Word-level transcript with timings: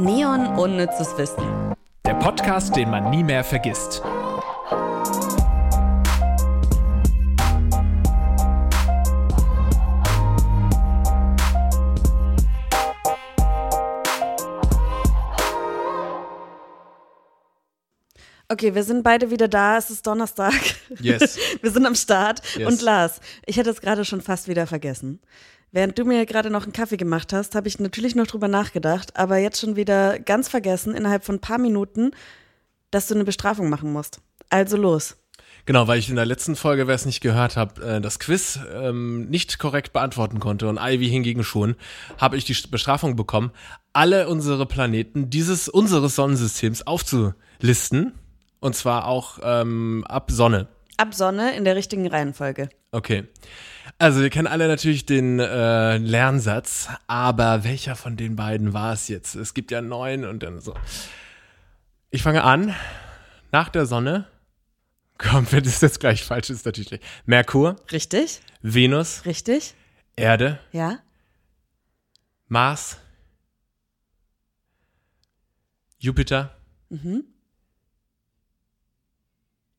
Neon 0.00 0.46
Unnützes 0.58 1.14
Wissen. 1.18 1.74
Der 2.06 2.14
Podcast, 2.14 2.74
den 2.74 2.88
man 2.88 3.10
nie 3.10 3.22
mehr 3.22 3.44
vergisst. 3.44 4.00
Okay, 18.48 18.74
wir 18.74 18.82
sind 18.84 19.02
beide 19.02 19.30
wieder 19.30 19.48
da. 19.48 19.76
Es 19.76 19.90
ist 19.90 20.06
Donnerstag. 20.06 20.54
Yes. 20.98 21.38
Wir 21.60 21.70
sind 21.70 21.86
am 21.86 21.94
Start. 21.94 22.40
Yes. 22.56 22.66
Und 22.66 22.82
Lars, 22.82 23.20
ich 23.46 23.58
hätte 23.58 23.70
es 23.70 23.80
gerade 23.80 24.04
schon 24.04 24.22
fast 24.22 24.48
wieder 24.48 24.66
vergessen. 24.66 25.20
Während 25.72 25.98
du 25.98 26.04
mir 26.04 26.26
gerade 26.26 26.50
noch 26.50 26.64
einen 26.64 26.72
Kaffee 26.72 26.96
gemacht 26.96 27.32
hast, 27.32 27.54
habe 27.54 27.68
ich 27.68 27.78
natürlich 27.78 28.16
noch 28.16 28.26
drüber 28.26 28.48
nachgedacht, 28.48 29.16
aber 29.16 29.38
jetzt 29.38 29.60
schon 29.60 29.76
wieder 29.76 30.18
ganz 30.18 30.48
vergessen, 30.48 30.94
innerhalb 30.94 31.24
von 31.24 31.36
ein 31.36 31.40
paar 31.40 31.58
Minuten, 31.58 32.10
dass 32.90 33.06
du 33.06 33.14
eine 33.14 33.24
Bestrafung 33.24 33.68
machen 33.68 33.92
musst. 33.92 34.20
Also 34.48 34.76
los. 34.76 35.16
Genau, 35.66 35.86
weil 35.86 35.98
ich 35.98 36.08
in 36.08 36.16
der 36.16 36.26
letzten 36.26 36.56
Folge, 36.56 36.88
wer 36.88 36.94
es 36.94 37.06
nicht 37.06 37.20
gehört 37.20 37.56
hat, 37.56 37.78
äh, 37.78 38.00
das 38.00 38.18
Quiz 38.18 38.58
ähm, 38.74 39.28
nicht 39.28 39.58
korrekt 39.58 39.92
beantworten 39.92 40.40
konnte 40.40 40.68
und 40.68 40.78
Ivy 40.80 41.08
hingegen 41.08 41.44
schon, 41.44 41.76
habe 42.18 42.36
ich 42.36 42.44
die 42.44 42.56
Bestrafung 42.68 43.14
bekommen, 43.14 43.52
alle 43.92 44.28
unsere 44.28 44.66
Planeten 44.66 45.30
dieses 45.30 45.68
unseres 45.68 46.16
Sonnensystems 46.16 46.86
aufzulisten. 46.86 48.12
Und 48.58 48.76
zwar 48.76 49.06
auch 49.06 49.38
ähm, 49.42 50.04
ab 50.06 50.30
Sonne. 50.30 50.68
Ab 51.00 51.14
Sonne 51.14 51.56
in 51.56 51.64
der 51.64 51.76
richtigen 51.76 52.06
Reihenfolge. 52.06 52.68
Okay. 52.92 53.24
Also 53.98 54.20
wir 54.20 54.28
kennen 54.28 54.46
alle 54.46 54.68
natürlich 54.68 55.06
den 55.06 55.40
äh, 55.40 55.96
Lernsatz, 55.96 56.88
aber 57.06 57.64
welcher 57.64 57.96
von 57.96 58.16
den 58.18 58.36
beiden 58.36 58.72
war 58.74 58.92
es 58.92 59.08
jetzt? 59.08 59.34
Es 59.34 59.54
gibt 59.54 59.70
ja 59.70 59.80
neun 59.80 60.24
und 60.26 60.42
dann 60.42 60.60
so. 60.60 60.74
Ich 62.10 62.22
fange 62.22 62.44
an. 62.44 62.74
Nach 63.52 63.68
der 63.70 63.86
Sonne. 63.86 64.26
Komm, 65.16 65.50
wenn 65.52 65.64
das 65.64 65.80
jetzt 65.80 66.00
gleich 66.00 66.22
falsch 66.22 66.50
ist, 66.50 66.66
natürlich. 66.66 66.90
nicht. 66.90 67.04
Merkur, 67.24 67.76
Richtig? 67.92 68.40
Venus, 68.62 69.24
Richtig? 69.24 69.74
Erde, 70.16 70.58
Ja? 70.72 70.98
Mars, 72.48 72.98
Jupiter, 75.98 76.56
Mhm. 76.90 77.24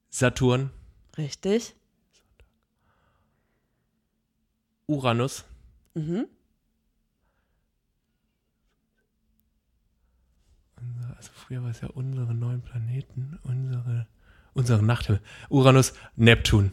Saturn, 0.10 0.72
Richtig? 1.18 1.76
Uranus, 4.88 5.46
Mhm. 5.94 6.28
also 11.18 11.30
früher 11.34 11.62
war 11.64 11.70
es 11.70 11.82
ja 11.82 11.90
unsere 11.90 12.34
neun 12.34 12.62
Planeten, 12.62 13.38
unsere, 13.44 14.08
unsere 14.54 14.82
Nachthimmel. 14.84 15.22
Uranus, 15.50 15.94
Neptun. 16.16 16.72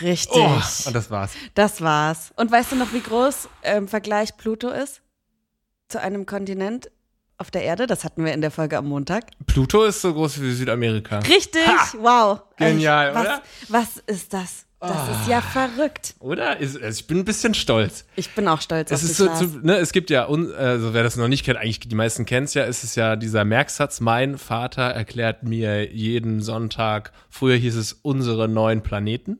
Richtig. 0.00 0.36
Oh, 0.40 0.86
und 0.88 0.94
das 0.94 1.10
war's. 1.10 1.32
Das 1.54 1.80
war's. 1.80 2.32
Und 2.36 2.50
weißt 2.50 2.72
du 2.72 2.76
noch, 2.76 2.92
wie 2.92 3.00
groß 3.00 3.48
im 3.76 3.88
Vergleich 3.88 4.36
Pluto 4.36 4.68
ist? 4.70 5.02
Zu 5.88 6.00
einem 6.00 6.26
Kontinent 6.26 6.90
auf 7.44 7.50
der 7.50 7.62
Erde? 7.62 7.86
Das 7.86 8.04
hatten 8.04 8.24
wir 8.24 8.32
in 8.32 8.40
der 8.40 8.50
Folge 8.50 8.78
am 8.78 8.88
Montag. 8.88 9.26
Pluto 9.46 9.84
ist 9.84 10.00
so 10.00 10.14
groß 10.14 10.40
wie 10.40 10.50
Südamerika. 10.52 11.18
Richtig! 11.18 11.66
Ha! 11.66 11.92
Wow. 12.00 12.40
Genial, 12.56 13.08
Ey, 13.08 13.14
was, 13.14 13.22
oder? 13.22 13.42
Was 13.68 13.96
ist 14.06 14.32
das? 14.32 14.64
Das 14.80 15.20
ist 15.20 15.28
ja 15.28 15.40
verrückt. 15.42 16.14
Oder? 16.20 16.56
Also 16.58 16.78
ich 16.78 17.06
bin 17.06 17.18
ein 17.18 17.24
bisschen 17.24 17.54
stolz. 17.54 18.06
Ich 18.16 18.34
bin 18.34 18.48
auch 18.48 18.60
stolz 18.60 18.90
Es 18.90 19.04
auf 19.04 19.10
ist 19.10 19.16
so, 19.18 19.28
zu, 19.34 19.60
ne, 19.62 19.76
es 19.76 19.92
gibt 19.92 20.08
ja, 20.10 20.26
also 20.26 20.94
wer 20.94 21.02
das 21.02 21.16
noch 21.16 21.28
nicht 21.28 21.44
kennt, 21.44 21.58
eigentlich 21.58 21.80
die 21.80 21.94
meisten 21.94 22.24
kennen 22.24 22.44
es 22.44 22.54
ja, 22.54 22.64
es 22.64 22.82
ist 22.82 22.94
ja 22.96 23.16
dieser 23.16 23.44
Merksatz, 23.44 24.00
mein 24.00 24.38
Vater 24.38 24.82
erklärt 24.82 25.42
mir 25.42 25.92
jeden 25.92 26.40
Sonntag, 26.40 27.12
früher 27.30 27.56
hieß 27.56 27.76
es 27.76 27.92
unsere 27.92 28.48
neuen 28.48 28.82
Planeten, 28.82 29.38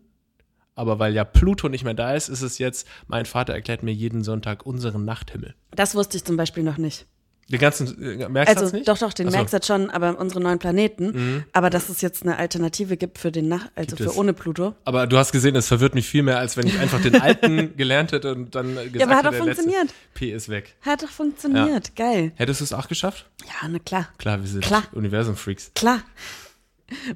aber 0.75 0.99
weil 0.99 1.15
ja 1.15 1.25
Pluto 1.25 1.69
nicht 1.69 1.85
mehr 1.85 1.95
da 1.95 2.15
ist, 2.15 2.29
ist 2.29 2.43
es 2.43 2.59
jetzt, 2.59 2.87
mein 3.07 3.27
Vater 3.27 3.53
erklärt 3.53 3.83
mir 3.83 3.93
jeden 3.93 4.25
Sonntag 4.25 4.65
unseren 4.65 5.05
Nachthimmel. 5.05 5.55
Das 5.73 5.95
wusste 5.95 6.17
ich 6.17 6.25
zum 6.25 6.37
Beispiel 6.37 6.63
noch 6.63 6.79
nicht. 6.79 7.07
Den 7.51 7.59
ganzen 7.61 8.03
äh, 8.03 8.29
Merksatz 8.29 8.59
Also 8.63 8.77
nicht? 8.77 8.89
doch, 8.89 8.99
doch, 8.99 9.13
den 9.13 9.27
so. 9.27 9.31
Mhm. 9.33 9.37
Merksatz 9.37 9.67
schon, 9.67 9.91
aber 9.91 10.19
unsere 10.19 10.41
neuen 10.41 10.59
Planeten. 10.59 11.45
Aber 11.53 11.69
dass 11.71 11.89
es 11.89 12.01
jetzt 12.01 12.23
eine 12.23 12.39
Alternative 12.39 12.97
gibt 12.97 13.19
für 13.19 13.31
den 13.31 13.49
Nach 13.49 13.69
also 13.75 13.97
Gibt 13.97 14.03
für 14.03 14.11
es. 14.11 14.17
ohne 14.17 14.33
Pluto. 14.33 14.75
Aber 14.85 15.07
du 15.07 15.19
hast 15.19 15.33
gesehen, 15.33 15.55
es 15.57 15.69
verwirrt 15.69 15.95
mich 15.95 16.09
viel 16.09 16.23
mehr, 16.23 16.39
als 16.39 16.57
wenn 16.57 16.67
ich 16.67 16.79
einfach 16.79 17.01
den 17.03 17.21
alten 17.21 17.77
gelernt 17.77 18.13
hätte 18.13 18.33
und 18.35 18.55
dann 18.55 18.75
gesagt 18.93 19.03
aber 19.03 19.17
hat 19.17 19.25
hätte, 19.27 19.37
doch 19.39 19.45
funktioniert. 19.45 19.95
P 20.15 20.31
ist 20.33 20.49
weg. 20.49 20.75
Hat 20.81 21.03
doch 21.03 21.11
funktioniert. 21.11 21.95
Geil. 21.97 22.33
Hättest 22.37 22.61
du 22.61 22.65
es 22.65 22.73
auch 22.73 22.89
geschafft? 22.89 23.27
Ja, 23.47 23.69
na 23.69 23.79
klar. 23.79 24.09
Klar, 24.19 24.41
wir 24.41 24.49
sind. 24.49 24.67
Universum-Freaks. 24.93 25.73
Klar. 25.75 26.01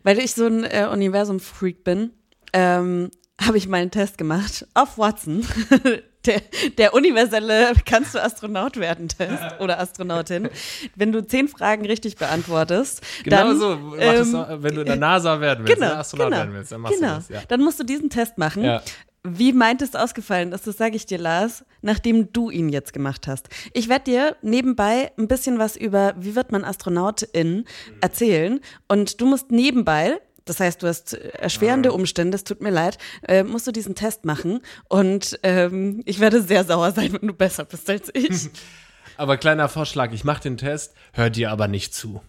Weil 0.03 0.19
ich 0.19 0.35
so 0.35 0.47
ein 0.47 0.65
äh, 0.65 0.89
Universum-Freak 0.93 1.85
bin, 1.85 2.11
ähm, 2.53 3.11
habe 3.41 3.57
ich 3.57 3.69
mal 3.69 3.81
einen 3.81 3.91
Test 3.91 4.19
gemacht 4.19 4.67
auf 4.75 4.99
Watson. 4.99 5.45
Der, 6.27 6.43
der 6.77 6.95
universelle 6.95 7.73
Kannst 7.85 8.15
du 8.15 8.23
Astronaut 8.23 8.77
werden 8.77 9.09
Test 9.09 9.43
oder 9.61 9.79
Astronautin. 9.79 10.49
Wenn 10.97 11.13
du 11.13 11.25
zehn 11.25 11.49
Fragen 11.49 11.87
richtig 11.87 12.17
beantwortest, 12.17 13.03
Genau 13.23 13.37
dann, 13.37 13.59
so, 13.59 13.73
ähm, 13.99 14.33
das, 14.33 14.63
wenn 14.63 14.75
du 14.75 14.81
in 14.81 14.87
der 14.87 14.97
NASA 14.97 15.41
werden 15.41 15.65
willst, 15.67 15.81
genau, 15.81 15.93
ne, 15.93 15.99
Astronaut 15.99 16.31
genau, 16.31 16.37
werden 16.39 16.55
willst, 16.55 16.73
dann 16.73 16.81
machst 16.81 16.99
genau. 16.99 17.13
du 17.13 17.19
das, 17.19 17.29
ja. 17.29 17.41
Dann 17.47 17.61
musst 17.61 17.79
du 17.79 17.85
diesen 17.85 18.11
Test 18.11 18.37
machen. 18.37 18.65
Ja. 18.65 18.83
Wie 19.25 19.53
meint 19.53 19.83
es 19.83 19.95
ausgefallen 19.95 20.53
ist, 20.53 20.67
das 20.67 20.77
sage 20.77 20.97
ich 20.97 21.05
dir, 21.05 21.19
Lars, 21.19 21.65
nachdem 21.83 22.33
du 22.33 22.51
ihn 22.51 22.69
jetzt 22.69 22.93
gemacht 22.93 23.27
hast. 23.27 23.49
Ich 23.75 23.89
werde 23.89 24.05
dir 24.05 24.37
nebenbei 24.43 25.13
ein 25.19 25.29
bisschen 25.29 25.59
was 25.59 25.77
über, 25.77 26.15
wie 26.19 26.35
wird 26.35 26.53
man 26.53 26.65
Astronautin, 26.65 27.65
erzählen. 28.01 28.61
Und 28.87 29.21
du 29.21 29.27
musst 29.27 29.51
nebenbei, 29.51 30.21
das 30.49 30.61
heißt, 30.61 30.83
du 30.83 30.87
hast 30.87 31.15
erschwerende 31.15 31.93
Umstände, 31.93 32.37
es 32.37 32.45
tut 32.45 32.61
mir 32.61 32.71
leid, 32.71 32.99
äh, 33.27 33.43
musst 33.45 33.67
du 33.67 33.73
diesen 33.73 33.95
Test 33.95 34.25
machen. 34.25 34.61
Und 34.89 35.39
ähm, 35.43 36.03
ich 36.07 36.21
werde 36.21 36.43
sehr 36.43 36.65
sauer 36.65 36.93
sein, 36.93 37.13
wenn 37.13 37.29
du 37.29 37.35
besser 37.35 37.65
bist 37.65 37.89
als 37.91 38.11
ich. 38.15 38.49
Aber 39.17 39.37
kleiner 39.37 39.69
Vorschlag, 39.69 40.13
ich 40.13 40.25
mache 40.25 40.43
den 40.43 40.57
Test, 40.59 40.95
hör 41.13 41.29
dir 41.29 41.51
aber 41.51 41.67
nicht 41.67 41.93
zu. 41.93 42.23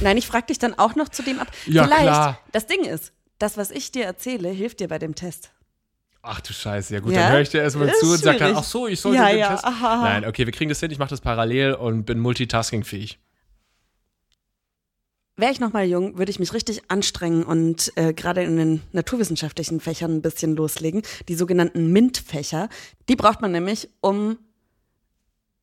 Nein, 0.00 0.16
ich 0.16 0.26
frage 0.28 0.46
dich 0.46 0.58
dann 0.60 0.74
auch 0.78 0.94
noch 0.94 1.08
zu 1.08 1.22
dem 1.24 1.40
ab. 1.40 1.48
Ja, 1.66 1.84
Vielleicht, 1.84 2.02
klar. 2.04 2.40
das 2.52 2.66
Ding 2.66 2.84
ist, 2.84 3.12
das, 3.38 3.56
was 3.56 3.70
ich 3.72 3.90
dir 3.90 4.04
erzähle, 4.04 4.48
hilft 4.50 4.78
dir 4.80 4.86
bei 4.88 4.98
dem 5.00 5.14
Test. 5.16 5.50
Ach 6.22 6.40
du 6.40 6.52
Scheiße, 6.52 6.92
ja 6.94 7.00
gut, 7.00 7.12
Ja? 7.12 7.22
dann 7.22 7.32
höre 7.32 7.40
ich 7.40 7.48
dir 7.48 7.62
erstmal 7.62 7.92
zu 7.94 8.06
und 8.12 8.18
sag 8.18 8.38
dann, 8.38 8.54
ach 8.56 8.62
so, 8.64 8.86
ich 8.86 9.00
sollte 9.00 9.18
Ja, 9.18 9.28
den 9.30 9.38
ja, 9.38 9.48
Test. 9.52 9.64
aha. 9.64 10.02
Nein, 10.04 10.24
okay, 10.26 10.44
wir 10.44 10.52
kriegen 10.52 10.68
das 10.68 10.78
hin, 10.80 10.90
ich 10.90 10.98
mache 10.98 11.10
das 11.10 11.20
parallel 11.20 11.74
und 11.74 12.04
bin 12.04 12.18
multitaskingfähig. 12.18 13.18
Wäre 15.40 15.52
ich 15.52 15.60
noch 15.60 15.72
mal 15.72 15.86
jung, 15.86 16.18
würde 16.18 16.30
ich 16.30 16.38
mich 16.38 16.52
richtig 16.52 16.82
anstrengen 16.88 17.44
und 17.44 17.92
äh, 17.96 18.12
gerade 18.12 18.42
in 18.42 18.58
den 18.58 18.82
naturwissenschaftlichen 18.92 19.80
Fächern 19.80 20.16
ein 20.16 20.20
bisschen 20.20 20.54
loslegen. 20.54 21.00
Die 21.28 21.34
sogenannten 21.34 21.90
MINT-Fächer, 21.90 22.68
die 23.08 23.16
braucht 23.16 23.40
man 23.40 23.50
nämlich, 23.50 23.88
um 24.02 24.36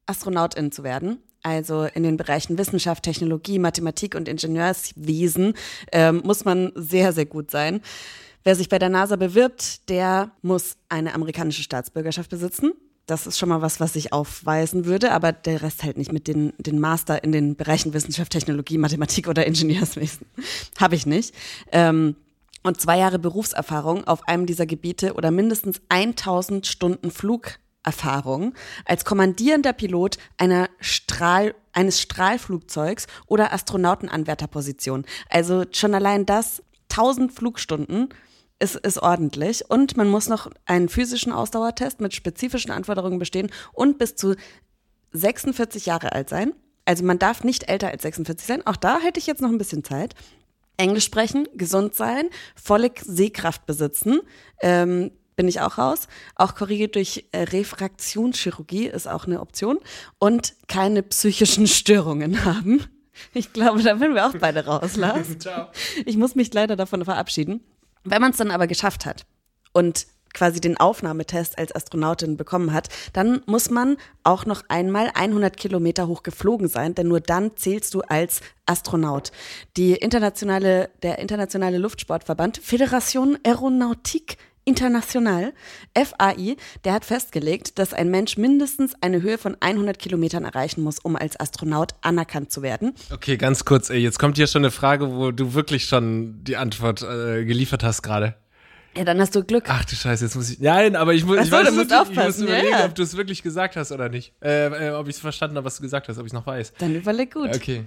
Astronautin 0.08 0.72
zu 0.72 0.84
werden. 0.84 1.20
Also 1.44 1.84
in 1.84 2.02
den 2.02 2.18
Bereichen 2.18 2.58
Wissenschaft, 2.58 3.04
Technologie, 3.04 3.60
Mathematik 3.60 4.16
und 4.16 4.28
Ingenieurswesen 4.28 5.54
ähm, 5.92 6.24
muss 6.26 6.44
man 6.44 6.72
sehr, 6.74 7.14
sehr 7.14 7.28
gut 7.28 7.52
sein. 7.52 7.82
Wer 8.44 8.56
sich 8.56 8.70
bei 8.70 8.80
der 8.80 8.90
NASA 8.90 9.16
bewirbt, 9.16 9.88
der 9.90 10.32
muss 10.42 10.78
eine 10.90 11.14
amerikanische 11.14 11.62
Staatsbürgerschaft 11.62 12.32
besitzen. 12.32 12.72
Das 13.08 13.26
ist 13.26 13.40
schon 13.40 13.48
mal 13.48 13.62
was, 13.62 13.80
was 13.80 13.96
ich 13.96 14.12
aufweisen 14.12 14.84
würde, 14.84 15.14
aber 15.14 15.32
der 15.32 15.62
Rest 15.62 15.84
halt 15.84 15.98
nicht 15.98 16.12
mit 16.12 16.28
den, 16.28 16.52
den 16.58 16.78
Master 16.78 17.24
in 17.24 17.32
den 17.32 17.56
Bereichen 17.56 17.94
Wissenschaft, 17.94 18.34
Technologie, 18.34 18.78
Mathematik 18.78 19.30
oder 19.30 19.48
Ingenieurswesen. 19.48 20.28
Habe 20.78 20.96
ich 20.96 21.06
nicht. 21.06 21.34
Ähm, 21.72 22.18
und 22.64 22.82
zwei 22.82 22.98
Jahre 22.98 23.18
Berufserfahrung 23.18 24.06
auf 24.06 24.28
einem 24.28 24.46
dieser 24.46 24.66
Gebiete 24.66 25.14
oder 25.14 25.32
mindestens 25.32 25.80
1000 25.88 26.68
Stunden 26.68 27.10
Flugerfahrung 27.10 28.54
als 28.84 29.06
kommandierender 29.06 29.72
Pilot 29.72 30.18
einer 30.38 30.68
Strahl, 30.82 31.56
eines 31.72 32.02
Strahlflugzeugs 32.02 33.08
oder 33.26 33.54
Astronautenanwärterposition. 33.54 35.06
Also 35.30 35.64
schon 35.72 35.96
allein 35.96 36.26
das, 36.26 36.62
1000 36.90 37.32
Flugstunden 37.32 38.10
ist, 38.60 38.76
ist 38.76 39.00
ordentlich. 39.00 39.70
Und 39.70 39.98
man 39.98 40.10
muss 40.10 40.28
noch 40.28 40.50
einen 40.66 40.90
physischen 40.90 41.32
Ausdauertest 41.32 42.02
mit 42.02 42.14
spezifischen 42.14 42.72
Anforderungen 42.72 43.20
bestehen 43.20 43.52
und 43.74 43.98
bis 43.98 44.16
zu 44.16 44.36
46 45.14 45.86
Jahre 45.86 46.14
alt 46.14 46.30
sein. 46.30 46.54
Also 46.86 47.04
man 47.04 47.20
darf 47.20 47.44
nicht 47.44 47.70
älter 47.70 47.90
als 47.90 48.04
46 48.04 48.48
sein. 48.48 48.66
Auch 48.66 48.78
da 48.78 49.00
hätte 49.00 49.20
ich 49.20 49.28
jetzt 49.28 49.42
noch 49.42 49.50
ein 49.50 49.58
bisschen 49.58 49.84
Zeit. 49.84 50.16
Englisch 50.78 51.06
sprechen, 51.06 51.48
gesund 51.56 51.96
sein, 51.96 52.30
volle 52.56 52.92
Sehkraft 53.04 53.66
besitzen. 53.66 54.22
Ähm, 54.62 55.12
bin 55.36 55.48
ich 55.48 55.62
auch 55.62 55.78
raus. 55.78 56.08
Auch 56.36 56.56
korrigiert 56.56 56.96
durch 56.96 57.26
äh, 57.32 57.44
Refraktionschirurgie 57.44 58.88
ist 58.88 59.08
auch 59.08 59.26
eine 59.26 59.40
Option. 59.40 59.80
Und 60.20 60.56
keine 60.68 61.04
psychischen 61.04 61.68
Störungen 61.68 62.46
haben. 62.46 62.84
Ich 63.34 63.54
glaube, 63.54 63.82
da 63.82 63.98
sind 63.98 64.14
wir 64.14 64.28
auch 64.28 64.36
beide 64.40 64.66
raus, 64.66 64.96
Lars. 64.96 65.28
Ciao. 65.40 65.68
Ich 66.06 66.18
muss 66.18 66.36
mich 66.36 66.54
leider 66.54 66.76
davon 66.76 67.04
verabschieden. 67.04 67.62
Wenn 68.10 68.22
man 68.22 68.32
es 68.32 68.38
dann 68.38 68.52
aber 68.52 68.68
geschafft 68.68 69.06
hat 69.06 69.26
und 69.74 70.08
quasi 70.34 70.62
den 70.62 70.78
Aufnahmetest 70.78 71.58
als 71.58 71.76
Astronautin 71.76 72.38
bekommen 72.38 72.72
hat, 72.72 72.90
dann 73.14 73.42
muss 73.48 73.70
man 73.70 73.98
auch 74.24 74.46
noch 74.46 74.64
einmal 74.70 75.12
100 75.14 75.58
Kilometer 75.58 76.08
hoch 76.08 76.24
geflogen 76.24 76.68
sein, 76.68 76.96
denn 76.96 77.08
nur 77.08 77.20
dann 77.20 77.58
zählst 77.58 77.94
du 77.94 78.02
als 78.02 78.42
Astronaut. 78.66 79.32
Die 79.78 79.94
internationale, 79.94 80.90
der 81.02 81.20
internationale 81.20 81.80
Luftsportverband 81.80 82.60
Fédération 82.62 83.38
Aeronautique 83.44 84.38
International, 84.68 85.54
FAI, 85.96 86.58
der 86.84 86.94
hat 86.94 87.06
festgelegt, 87.06 87.80
dass 87.80 87.94
ein 87.94 88.12
Mensch 88.12 88.38
mindestens 88.38 88.94
eine 89.00 89.22
Höhe 89.22 89.38
von 89.38 89.56
100 89.60 89.98
Kilometern 89.98 90.44
erreichen 90.44 90.84
muss, 90.84 91.00
um 91.00 91.16
als 91.16 91.40
Astronaut 91.40 91.94
anerkannt 92.02 92.52
zu 92.52 92.62
werden. 92.62 92.94
Okay, 93.12 93.38
ganz 93.38 93.64
kurz, 93.64 93.90
ey, 93.90 94.00
jetzt 94.00 94.20
kommt 94.20 94.36
hier 94.36 94.48
schon 94.48 94.64
eine 94.64 94.72
Frage, 94.72 95.12
wo 95.14 95.32
du 95.32 95.54
wirklich 95.54 95.86
schon 95.86 96.44
die 96.44 96.58
Antwort 96.58 97.02
äh, 97.02 97.46
geliefert 97.46 97.84
hast 97.84 98.02
gerade. 98.02 98.36
Ja, 98.98 99.06
dann 99.06 99.22
hast 99.22 99.36
du 99.36 99.44
Glück. 99.44 99.66
Ach 99.68 99.86
du 99.86 99.96
Scheiße, 99.96 100.26
jetzt 100.26 100.36
muss 100.36 100.50
ich. 100.50 100.60
Nein, 100.60 100.96
aber 100.96 101.14
ich 101.14 101.24
muss, 101.24 101.38
Ach 101.38 101.44
ich 101.44 101.50
so, 101.50 101.56
weiß 101.56 101.68
du 101.68 101.74
musst 101.76 101.90
wirklich, 101.92 102.12
ich 102.12 102.18
aufpassen, 102.18 102.42
muss 102.42 102.52
ja, 102.52 102.58
überlegen, 102.58 102.80
ja. 102.80 102.86
ob 102.86 102.96
du 102.96 103.04
es 103.04 103.16
wirklich 103.16 103.44
gesagt 103.44 103.76
hast 103.76 103.92
oder 103.92 104.10
nicht. 104.10 104.34
Äh, 104.44 104.88
äh, 104.88 104.92
ob 104.92 105.08
ich 105.08 105.16
es 105.16 105.22
verstanden 105.22 105.56
habe, 105.56 105.66
was 105.66 105.78
du 105.78 105.84
gesagt 105.84 106.10
hast, 106.10 106.18
ob 106.18 106.26
ich 106.26 106.32
es 106.32 106.34
noch 106.34 106.48
weiß. 106.48 106.74
Dann 106.80 106.96
überleg 106.96 107.34
gut. 107.34 107.56
Okay. 107.56 107.86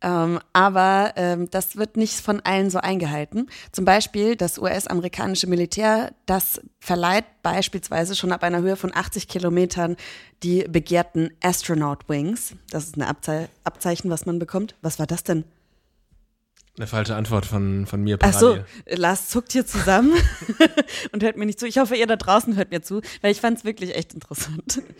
Ähm, 0.00 0.38
aber 0.52 1.12
ähm, 1.16 1.50
das 1.50 1.76
wird 1.76 1.96
nicht 1.96 2.20
von 2.20 2.40
allen 2.40 2.70
so 2.70 2.78
eingehalten. 2.78 3.48
Zum 3.72 3.84
Beispiel 3.84 4.36
das 4.36 4.58
US-amerikanische 4.58 5.46
Militär, 5.46 6.12
das 6.26 6.60
verleiht 6.78 7.24
beispielsweise 7.42 8.14
schon 8.14 8.32
ab 8.32 8.42
einer 8.42 8.60
Höhe 8.60 8.76
von 8.76 8.94
80 8.94 9.28
Kilometern 9.28 9.96
die 10.42 10.64
begehrten 10.68 11.30
Astronaut 11.42 12.08
Wings. 12.08 12.54
Das 12.70 12.84
ist 12.84 12.96
ein 12.96 13.02
Abzei 13.02 13.48
Abzeichen, 13.64 14.10
was 14.10 14.26
man 14.26 14.38
bekommt. 14.38 14.74
Was 14.82 14.98
war 14.98 15.06
das 15.06 15.24
denn? 15.24 15.44
Eine 16.76 16.88
falsche 16.88 17.14
Antwort 17.14 17.46
von, 17.46 17.86
von 17.86 18.02
mir 18.02 18.18
Ach 18.20 18.32
so, 18.32 18.46
parallel. 18.46 18.66
Lars 18.88 19.28
zuckt 19.28 19.52
hier 19.52 19.64
zusammen 19.64 20.12
und 21.12 21.22
hört 21.22 21.36
mir 21.36 21.46
nicht 21.46 21.60
zu. 21.60 21.66
Ich 21.66 21.78
hoffe, 21.78 21.94
ihr 21.94 22.08
da 22.08 22.16
draußen 22.16 22.56
hört 22.56 22.72
mir 22.72 22.82
zu, 22.82 23.00
weil 23.22 23.30
ich 23.30 23.40
fand 23.40 23.58
es 23.58 23.64
wirklich 23.64 23.94
echt 23.94 24.12
interessant. 24.14 24.82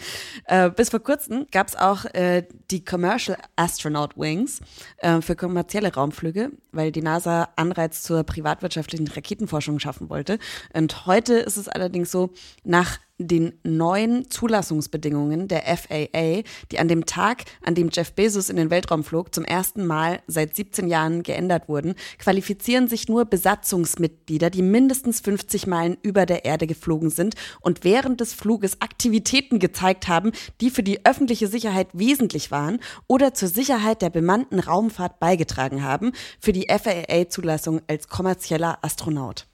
Äh, 0.47 0.71
bis 0.71 0.91
vor 0.91 1.01
kurzem 1.01 1.47
gab 1.51 1.69
es 1.69 1.77
auch 1.77 2.05
äh, 2.07 2.47
die 2.71 2.85
Commercial 2.85 3.39
Astronaut 3.57 4.17
Wings 4.19 4.61
äh, 4.99 5.23
für 5.23 5.37
kommerzielle 5.37 5.95
Raumflüge, 5.95 6.51
weil 6.71 6.93
die 6.93 7.01
NASA 7.01 7.49
Anreiz 7.57 8.03
zur 8.03 8.25
privatwirtschaftlichen 8.25 9.09
Raketenforschung 9.09 9.79
schaffen 9.79 10.11
wollte. 10.11 10.39
Und 10.75 11.07
heute 11.07 11.35
ist 11.35 11.57
es 11.57 11.69
allerdings 11.69 12.11
so, 12.11 12.31
nach 12.63 12.99
den 13.19 13.53
neuen 13.63 14.29
Zulassungsbedingungen 14.29 15.47
der 15.47 15.63
FAA, 15.77 16.43
die 16.73 16.79
an 16.81 16.89
dem 16.89 17.07
Tag, 17.07 17.45
an 17.63 17.77
dem 17.77 17.91
Jeff 17.93 18.13
Bezos 18.13 18.51
in 18.51 18.57
den 18.57 18.71
Weltraum 18.71 19.05
flog, 19.05 19.33
zum 19.33 19.45
ersten 19.45 19.87
Mal 19.87 20.21
seit 20.27 20.57
17 20.57 20.89
Jahren 20.89 21.23
geändert 21.23 21.69
wurden, 21.69 21.95
qualifizieren 22.19 22.89
sich 22.89 23.09
nur 23.09 23.25
Besatzungsmitglieder, 23.25 24.51
die 24.51 24.63
mindestens 24.63 25.21
50 25.21 25.69
Meilen 25.69 25.97
über 26.03 26.27
der 26.27 26.45
Erde 26.45 26.67
geflogen 26.67 27.11
sind 27.11 27.37
und 27.61 27.85
während 27.85 28.21
des 28.21 28.35
Fluges 28.35 28.81
Aktivitäten 28.81 29.61
gezeigt 29.61 30.09
haben, 30.09 30.33
die 30.61 30.71
für 30.71 30.83
die 30.83 31.07
öffentliche 31.07 31.47
Sicherheit 31.47 31.89
wesentlich 31.93 32.51
waren 32.51 32.81
oder 33.07 33.33
zur 33.33 33.49
Sicherheit 33.49 34.03
der 34.03 34.11
bemannten 34.11 34.59
Raumfahrt 34.59 35.21
beigetragen 35.21 35.85
haben, 35.85 36.13
für 36.41 36.53
die 36.53 36.67
FAA-Zulassung 36.69 37.81
als 37.87 38.09
kommerzieller 38.09 38.79
Astronaut. 38.83 39.47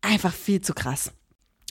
Einfach 0.00 0.32
viel 0.32 0.62
zu 0.62 0.72
krass. 0.72 1.12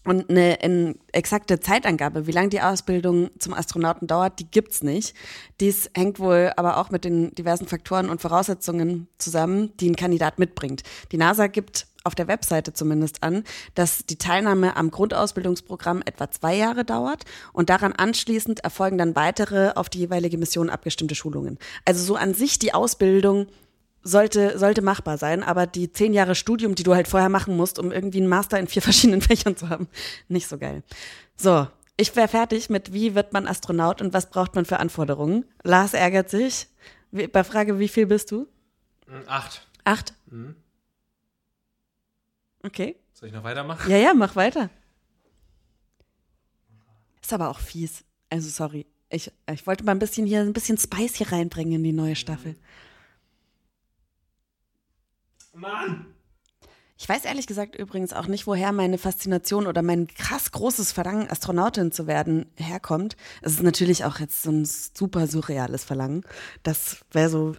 Und 0.05 0.29
eine, 0.29 0.59
eine 0.61 0.95
exakte 1.11 1.59
Zeitangabe, 1.59 2.27
wie 2.27 2.31
lange 2.31 2.49
die 2.49 2.61
Ausbildung 2.61 3.31
zum 3.39 3.53
Astronauten 3.53 4.07
dauert, 4.07 4.39
die 4.39 4.49
gibt's 4.49 4.83
nicht. 4.83 5.15
Dies 5.59 5.89
hängt 5.95 6.19
wohl 6.19 6.53
aber 6.55 6.77
auch 6.77 6.91
mit 6.91 7.03
den 7.05 7.33
diversen 7.35 7.67
Faktoren 7.67 8.09
und 8.09 8.21
Voraussetzungen 8.21 9.07
zusammen, 9.17 9.73
die 9.79 9.89
ein 9.89 9.95
Kandidat 9.95 10.37
mitbringt. 10.39 10.83
Die 11.11 11.17
NASA 11.17 11.47
gibt 11.47 11.87
auf 12.05 12.15
der 12.15 12.27
Webseite 12.27 12.71
zumindest 12.71 13.23
an, 13.23 13.43
dass 13.73 14.05
die 14.05 14.17
Teilnahme 14.17 14.77
am 14.77 14.91
Grundausbildungsprogramm 14.91 16.03
etwa 16.05 16.29
zwei 16.29 16.55
Jahre 16.55 16.85
dauert 16.85 17.23
und 17.51 17.69
daran 17.69 17.93
anschließend 17.93 18.59
erfolgen 18.63 18.97
dann 18.97 19.15
weitere 19.15 19.71
auf 19.71 19.89
die 19.89 19.99
jeweilige 19.99 20.37
Mission 20.37 20.69
abgestimmte 20.69 21.15
Schulungen. 21.15 21.57
Also 21.83 22.03
so 22.03 22.15
an 22.15 22.35
sich 22.35 22.59
die 22.59 22.73
Ausbildung 22.73 23.47
sollte, 24.05 24.57
sollte 24.57 24.81
machbar 24.81 25.17
sein, 25.17 25.43
aber 25.43 25.65
die 25.65 25.91
zehn 25.91 26.13
Jahre 26.13 26.35
Studium, 26.35 26.75
die 26.75 26.83
du 26.83 26.93
halt 26.93 27.07
vorher 27.07 27.27
machen 27.27 27.57
musst, 27.57 27.79
um 27.79 27.91
irgendwie 27.91 28.19
einen 28.19 28.29
Master 28.29 28.57
in 28.59 28.67
vier 28.67 28.81
verschiedenen 28.81 29.21
Fächern 29.21 29.57
zu 29.57 29.69
haben, 29.69 29.89
nicht 30.29 30.47
so 30.47 30.57
geil. 30.57 30.83
So, 31.35 31.67
ich 31.97 32.15
wäre 32.15 32.27
fertig 32.27 32.69
mit, 32.69 32.93
wie 32.93 33.15
wird 33.15 33.33
man 33.33 33.47
Astronaut 33.47 34.01
und 34.01 34.13
was 34.13 34.29
braucht 34.29 34.55
man 34.55 34.65
für 34.65 34.79
Anforderungen. 34.79 35.45
Lars 35.63 35.93
ärgert 35.93 36.29
sich. 36.29 36.67
Bei 37.11 37.43
Frage, 37.43 37.79
wie 37.79 37.87
viel 37.87 38.05
bist 38.05 38.31
du? 38.31 38.47
Acht. 39.27 39.65
Acht? 39.83 40.13
Mhm. 40.27 40.55
Okay. 42.63 42.95
Soll 43.13 43.29
ich 43.29 43.35
noch 43.35 43.43
weitermachen? 43.43 43.89
Ja, 43.89 43.97
ja, 43.97 44.13
mach 44.13 44.35
weiter. 44.35 44.69
Ist 47.21 47.33
aber 47.33 47.49
auch 47.49 47.59
fies. 47.59 48.03
Also, 48.29 48.49
sorry. 48.49 48.85
Ich, 49.09 49.31
ich 49.51 49.65
wollte 49.65 49.83
mal 49.83 49.93
ein 49.93 49.99
bisschen 49.99 50.25
hier, 50.27 50.41
ein 50.41 50.53
bisschen 50.53 50.77
Spice 50.77 51.15
hier 51.15 51.31
reinbringen 51.31 51.73
in 51.73 51.83
die 51.83 51.93
neue 51.93 52.15
Staffel. 52.15 52.55
Mann! 55.55 56.07
Ich 56.97 57.07
weiß 57.07 57.25
ehrlich 57.25 57.47
gesagt 57.47 57.75
übrigens 57.75 58.13
auch 58.13 58.27
nicht, 58.27 58.47
woher 58.47 58.71
meine 58.71 58.97
Faszination 58.97 59.67
oder 59.67 59.81
mein 59.81 60.07
krass 60.07 60.51
großes 60.51 60.91
Verlangen, 60.91 61.29
Astronautin 61.29 61.91
zu 61.91 62.07
werden, 62.07 62.45
herkommt. 62.55 63.17
Es 63.41 63.53
ist 63.53 63.63
natürlich 63.63 64.05
auch 64.05 64.19
jetzt 64.19 64.43
so 64.43 64.51
ein 64.51 64.65
super 64.65 65.27
surreales 65.27 65.83
Verlangen. 65.83 66.23
Das 66.63 66.99
wäre 67.11 67.29
so, 67.29 67.55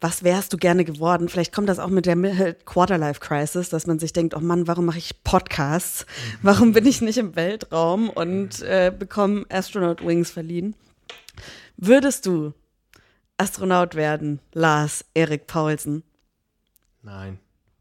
was 0.00 0.24
wärst 0.24 0.52
du 0.52 0.56
gerne 0.56 0.84
geworden? 0.84 1.28
Vielleicht 1.28 1.52
kommt 1.52 1.68
das 1.68 1.78
auch 1.78 1.88
mit 1.88 2.06
der 2.06 2.54
Quarterlife 2.64 3.20
Crisis, 3.20 3.68
dass 3.68 3.86
man 3.86 4.00
sich 4.00 4.12
denkt, 4.12 4.34
oh 4.34 4.40
Mann, 4.40 4.66
warum 4.66 4.86
mache 4.86 4.98
ich 4.98 5.22
Podcasts? 5.22 6.04
Warum 6.42 6.72
bin 6.72 6.86
ich 6.86 7.00
nicht 7.00 7.18
im 7.18 7.36
Weltraum 7.36 8.10
und 8.10 8.60
äh, 8.62 8.92
bekomme 8.96 9.44
Astronaut 9.48 10.04
Wings 10.04 10.32
verliehen? 10.32 10.74
Würdest 11.76 12.26
du 12.26 12.54
Astronaut 13.36 13.94
werden, 13.94 14.40
Lars 14.52 15.04
Erik 15.14 15.46
Paulsen? 15.46 16.02
Nein. 17.02 17.38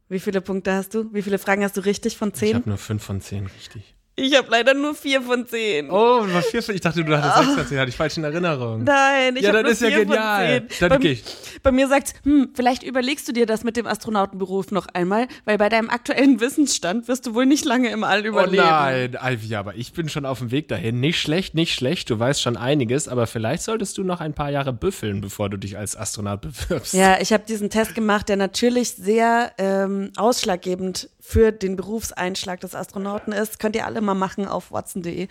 Wie 0.09 0.19
viele 0.19 0.41
Punkte 0.41 0.73
hast 0.73 0.93
du? 0.93 1.13
Wie 1.13 1.21
viele 1.21 1.37
Fragen 1.39 1.63
hast 1.63 1.77
du 1.77 1.81
richtig 1.81 2.17
von 2.17 2.29
Ich 2.29 2.35
zehn? 2.35 2.55
habe 2.55 2.67
nur 2.69 2.77
fünf 2.77 3.03
von 3.03 3.21
zehn 3.21 3.45
richtig. 3.47 3.95
Ich 4.21 4.37
habe 4.37 4.47
leider 4.51 4.73
nur 4.73 4.93
vier 4.93 5.21
von 5.21 5.47
zehn. 5.47 5.89
Oh, 5.89 6.21
was 6.27 6.45
vier 6.47 6.61
von 6.61 6.75
Ich 6.75 6.81
dachte, 6.81 7.03
du 7.03 7.17
hattest 7.17 7.37
sechs 7.37 7.57
von 7.59 7.67
zehn. 7.67 7.79
Hatte 7.79 7.89
ich 7.89 7.95
falsch 7.95 8.17
in 8.17 8.23
Erinnerung. 8.23 8.83
Nein, 8.83 9.35
ich 9.35 9.41
ja, 9.43 9.49
habe 9.49 9.63
nur 9.63 9.71
ist 9.71 9.81
ja 9.81 9.87
vier 9.87 10.05
genial. 10.05 10.59
von 10.61 10.69
zehn. 10.69 10.89
Dann 10.89 11.01
bei, 11.01 11.07
ich. 11.09 11.23
bei 11.63 11.71
mir 11.71 11.87
sagt's, 11.87 12.13
hm, 12.23 12.49
vielleicht 12.53 12.83
überlegst 12.83 13.27
du 13.27 13.31
dir 13.31 13.45
das 13.45 13.63
mit 13.63 13.77
dem 13.77 13.87
Astronautenberuf 13.87 14.71
noch 14.71 14.87
einmal, 14.93 15.27
weil 15.45 15.57
bei 15.57 15.69
deinem 15.69 15.89
aktuellen 15.89 16.39
Wissensstand 16.39 17.07
wirst 17.07 17.25
du 17.25 17.33
wohl 17.33 17.45
nicht 17.45 17.65
lange 17.65 17.89
im 17.89 18.03
All 18.03 18.21
Oh 18.21 18.27
überleben. 18.27 18.63
nein, 18.63 19.17
Ivy, 19.21 19.55
aber 19.55 19.75
ich 19.75 19.93
bin 19.93 20.07
schon 20.09 20.25
auf 20.25 20.39
dem 20.39 20.51
Weg 20.51 20.67
dahin. 20.67 20.99
Nicht 20.99 21.19
schlecht, 21.19 21.55
nicht 21.55 21.73
schlecht. 21.73 22.09
Du 22.09 22.19
weißt 22.19 22.41
schon 22.41 22.57
einiges, 22.57 23.07
aber 23.07 23.25
vielleicht 23.27 23.63
solltest 23.63 23.97
du 23.97 24.03
noch 24.03 24.21
ein 24.21 24.33
paar 24.33 24.51
Jahre 24.51 24.73
büffeln, 24.73 25.21
bevor 25.21 25.49
du 25.49 25.57
dich 25.57 25.77
als 25.77 25.97
Astronaut 25.97 26.41
bewirbst. 26.41 26.93
Ja, 26.93 27.19
ich 27.19 27.33
habe 27.33 27.43
diesen 27.47 27.69
Test 27.69 27.95
gemacht, 27.95 28.29
der 28.29 28.37
natürlich 28.37 28.91
sehr 28.91 29.51
ähm, 29.57 30.11
ausschlaggebend 30.17 31.09
für 31.21 31.51
den 31.51 31.75
Berufseinschlag 31.75 32.59
des 32.59 32.75
Astronauten 32.75 33.31
ist. 33.31 33.59
Könnt 33.59 33.75
ihr 33.75 33.85
alle 33.85 34.01
mal 34.01 34.15
machen 34.15 34.47
auf 34.47 34.71
watson.de. 34.71 35.27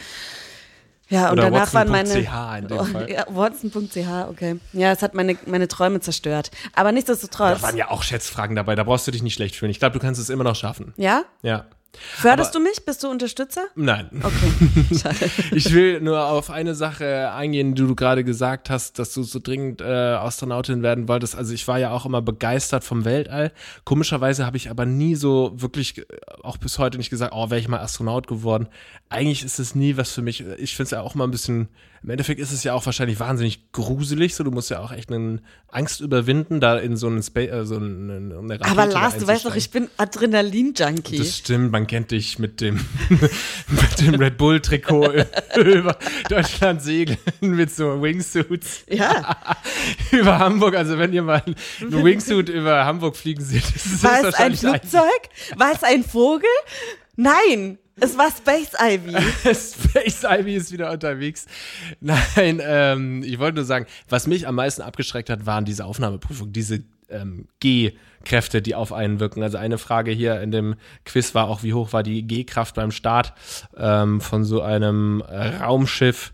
Ja, 1.08 1.26
und 1.26 1.32
Oder 1.40 1.50
danach 1.50 1.74
waren 1.74 1.88
meine. 1.90 2.08
watson.ch 2.08 2.58
in 2.58 2.68
dem 2.68 2.78
Oh, 2.78 2.84
Fall. 2.84 3.10
Ja, 3.10 3.24
watson.ch, 3.28 4.28
okay. 4.30 4.60
Ja, 4.72 4.92
es 4.92 5.02
hat 5.02 5.12
meine, 5.14 5.36
meine 5.46 5.66
Träume 5.66 5.98
zerstört. 6.00 6.52
Aber 6.72 6.92
nichtsdestotrotz. 6.92 7.60
Da 7.60 7.62
waren 7.62 7.76
ja 7.76 7.90
auch 7.90 8.04
Schätzfragen 8.04 8.54
dabei, 8.54 8.76
da 8.76 8.84
brauchst 8.84 9.08
du 9.08 9.10
dich 9.10 9.22
nicht 9.24 9.34
schlecht 9.34 9.56
fühlen. 9.56 9.72
Ich 9.72 9.80
glaube, 9.80 9.94
du 9.94 9.98
kannst 9.98 10.20
es 10.20 10.30
immer 10.30 10.44
noch 10.44 10.54
schaffen. 10.56 10.94
ja? 10.96 11.24
Ja. 11.42 11.66
Förderst 11.92 12.54
Aber- 12.54 12.64
du 12.64 12.70
mich? 12.70 12.84
Bist 12.84 13.02
du 13.02 13.08
Unterstützer? 13.08 13.62
Nein. 13.74 14.08
Okay. 14.22 14.94
Schade. 15.02 15.30
Ich 15.52 15.72
will 15.74 16.00
nur 16.00 16.24
auf 16.26 16.50
eine 16.50 16.74
Sache 16.74 17.32
eingehen, 17.32 17.74
die 17.74 17.82
du 17.82 17.94
gerade 17.94 18.24
gesagt 18.24 18.70
hast, 18.70 18.98
dass 18.98 19.12
du 19.12 19.22
so 19.22 19.38
dringend 19.42 19.80
äh, 19.80 19.84
Astronautin 19.84 20.82
werden 20.82 21.08
wolltest. 21.08 21.34
Also 21.36 21.52
ich 21.52 21.66
war 21.68 21.78
ja 21.78 21.90
auch 21.90 22.06
immer 22.06 22.22
begeistert 22.22 22.84
vom 22.84 23.04
Weltall. 23.04 23.52
Komischerweise 23.84 24.46
habe 24.46 24.56
ich 24.56 24.70
aber 24.70 24.86
nie 24.86 25.14
so 25.16 25.52
wirklich, 25.56 25.98
äh, 25.98 26.04
auch 26.42 26.56
bis 26.58 26.78
heute 26.78 26.96
nicht 26.96 27.10
gesagt, 27.10 27.32
oh, 27.34 27.50
wäre 27.50 27.60
ich 27.60 27.68
mal 27.68 27.80
Astronaut 27.80 28.26
geworden. 28.28 28.68
Eigentlich 29.08 29.44
ist 29.44 29.58
es 29.58 29.74
nie 29.74 29.96
was 29.96 30.12
für 30.12 30.22
mich. 30.22 30.40
Ich 30.58 30.76
finde 30.76 30.84
es 30.84 30.90
ja 30.92 31.00
auch 31.02 31.14
mal 31.14 31.24
ein 31.24 31.30
bisschen, 31.32 31.68
im 32.02 32.10
Endeffekt 32.10 32.40
ist 32.40 32.50
es 32.50 32.64
ja 32.64 32.72
auch 32.72 32.86
wahrscheinlich 32.86 33.20
wahnsinnig 33.20 33.72
gruselig. 33.72 34.34
So, 34.34 34.42
du 34.42 34.50
musst 34.50 34.70
ja 34.70 34.80
auch 34.80 34.90
echt 34.90 35.12
eine 35.12 35.40
Angst 35.68 36.00
überwinden, 36.00 36.60
da 36.60 36.78
in 36.78 36.96
so 36.96 37.06
einen 37.08 37.22
Space, 37.22 37.50
äh, 37.50 37.66
so 37.66 37.76
eine, 37.76 38.16
eine 38.38 38.60
Rakete 38.60 38.70
Aber 38.70 38.86
Lars, 38.86 39.18
du 39.18 39.26
weißt 39.26 39.44
doch, 39.44 39.54
ich 39.54 39.70
bin 39.70 39.88
Adrenalin-Junkie. 39.98 41.18
Das 41.18 41.36
stimmt, 41.36 41.72
man 41.72 41.86
kennt 41.86 42.10
dich 42.10 42.38
mit 42.38 42.60
dem, 42.62 42.80
mit 43.68 44.00
dem 44.00 44.14
Red 44.14 44.38
Bull-Trikot 44.38 45.12
über 45.56 45.98
Deutschland 46.28 46.80
segeln 46.82 47.18
mit 47.40 47.70
so 47.70 48.00
Wingsuits 48.00 48.84
Ja. 48.88 49.36
über 50.10 50.38
Hamburg. 50.38 50.76
Also 50.76 50.96
wenn 50.96 51.12
ihr 51.12 51.22
mal 51.22 51.42
ein 51.46 51.54
Wingsuit 51.80 52.48
über 52.48 52.86
Hamburg 52.86 53.16
fliegen 53.16 53.44
seht, 53.44 53.64
ist 53.74 54.02
War 54.02 54.12
es 54.12 54.18
ein 54.18 54.24
wahrscheinlich 54.24 54.60
Flugzeug? 54.60 55.28
War 55.56 55.72
es 55.72 55.82
ein 55.82 56.02
Vogel? 56.02 56.48
Nein, 57.16 57.78
es 58.00 58.16
war 58.16 58.30
Space 58.30 58.72
Ivy. 58.80 59.12
Space 59.42 60.24
Ivy 60.24 60.56
ist 60.56 60.72
wieder 60.72 60.90
unterwegs. 60.90 61.46
Nein, 62.00 62.60
ähm, 62.62 63.22
ich 63.22 63.38
wollte 63.38 63.56
nur 63.56 63.64
sagen, 63.64 63.86
was 64.08 64.26
mich 64.26 64.46
am 64.46 64.54
meisten 64.54 64.82
abgeschreckt 64.82 65.30
hat, 65.30 65.46
waren 65.46 65.64
diese 65.64 65.84
Aufnahmeprüfungen, 65.84 66.52
diese 66.52 66.82
ähm, 67.08 67.46
G-Kräfte, 67.60 68.62
die 68.62 68.74
auf 68.74 68.92
einen 68.92 69.20
wirken. 69.20 69.42
Also 69.42 69.58
eine 69.58 69.78
Frage 69.78 70.10
hier 70.10 70.40
in 70.40 70.50
dem 70.50 70.76
Quiz 71.04 71.34
war 71.34 71.48
auch, 71.48 71.62
wie 71.62 71.74
hoch 71.74 71.92
war 71.92 72.02
die 72.02 72.26
G-Kraft 72.26 72.74
beim 72.74 72.90
Start 72.90 73.34
ähm, 73.76 74.20
von 74.20 74.44
so 74.44 74.62
einem 74.62 75.22
äh, 75.28 75.56
Raumschiff. 75.56 76.32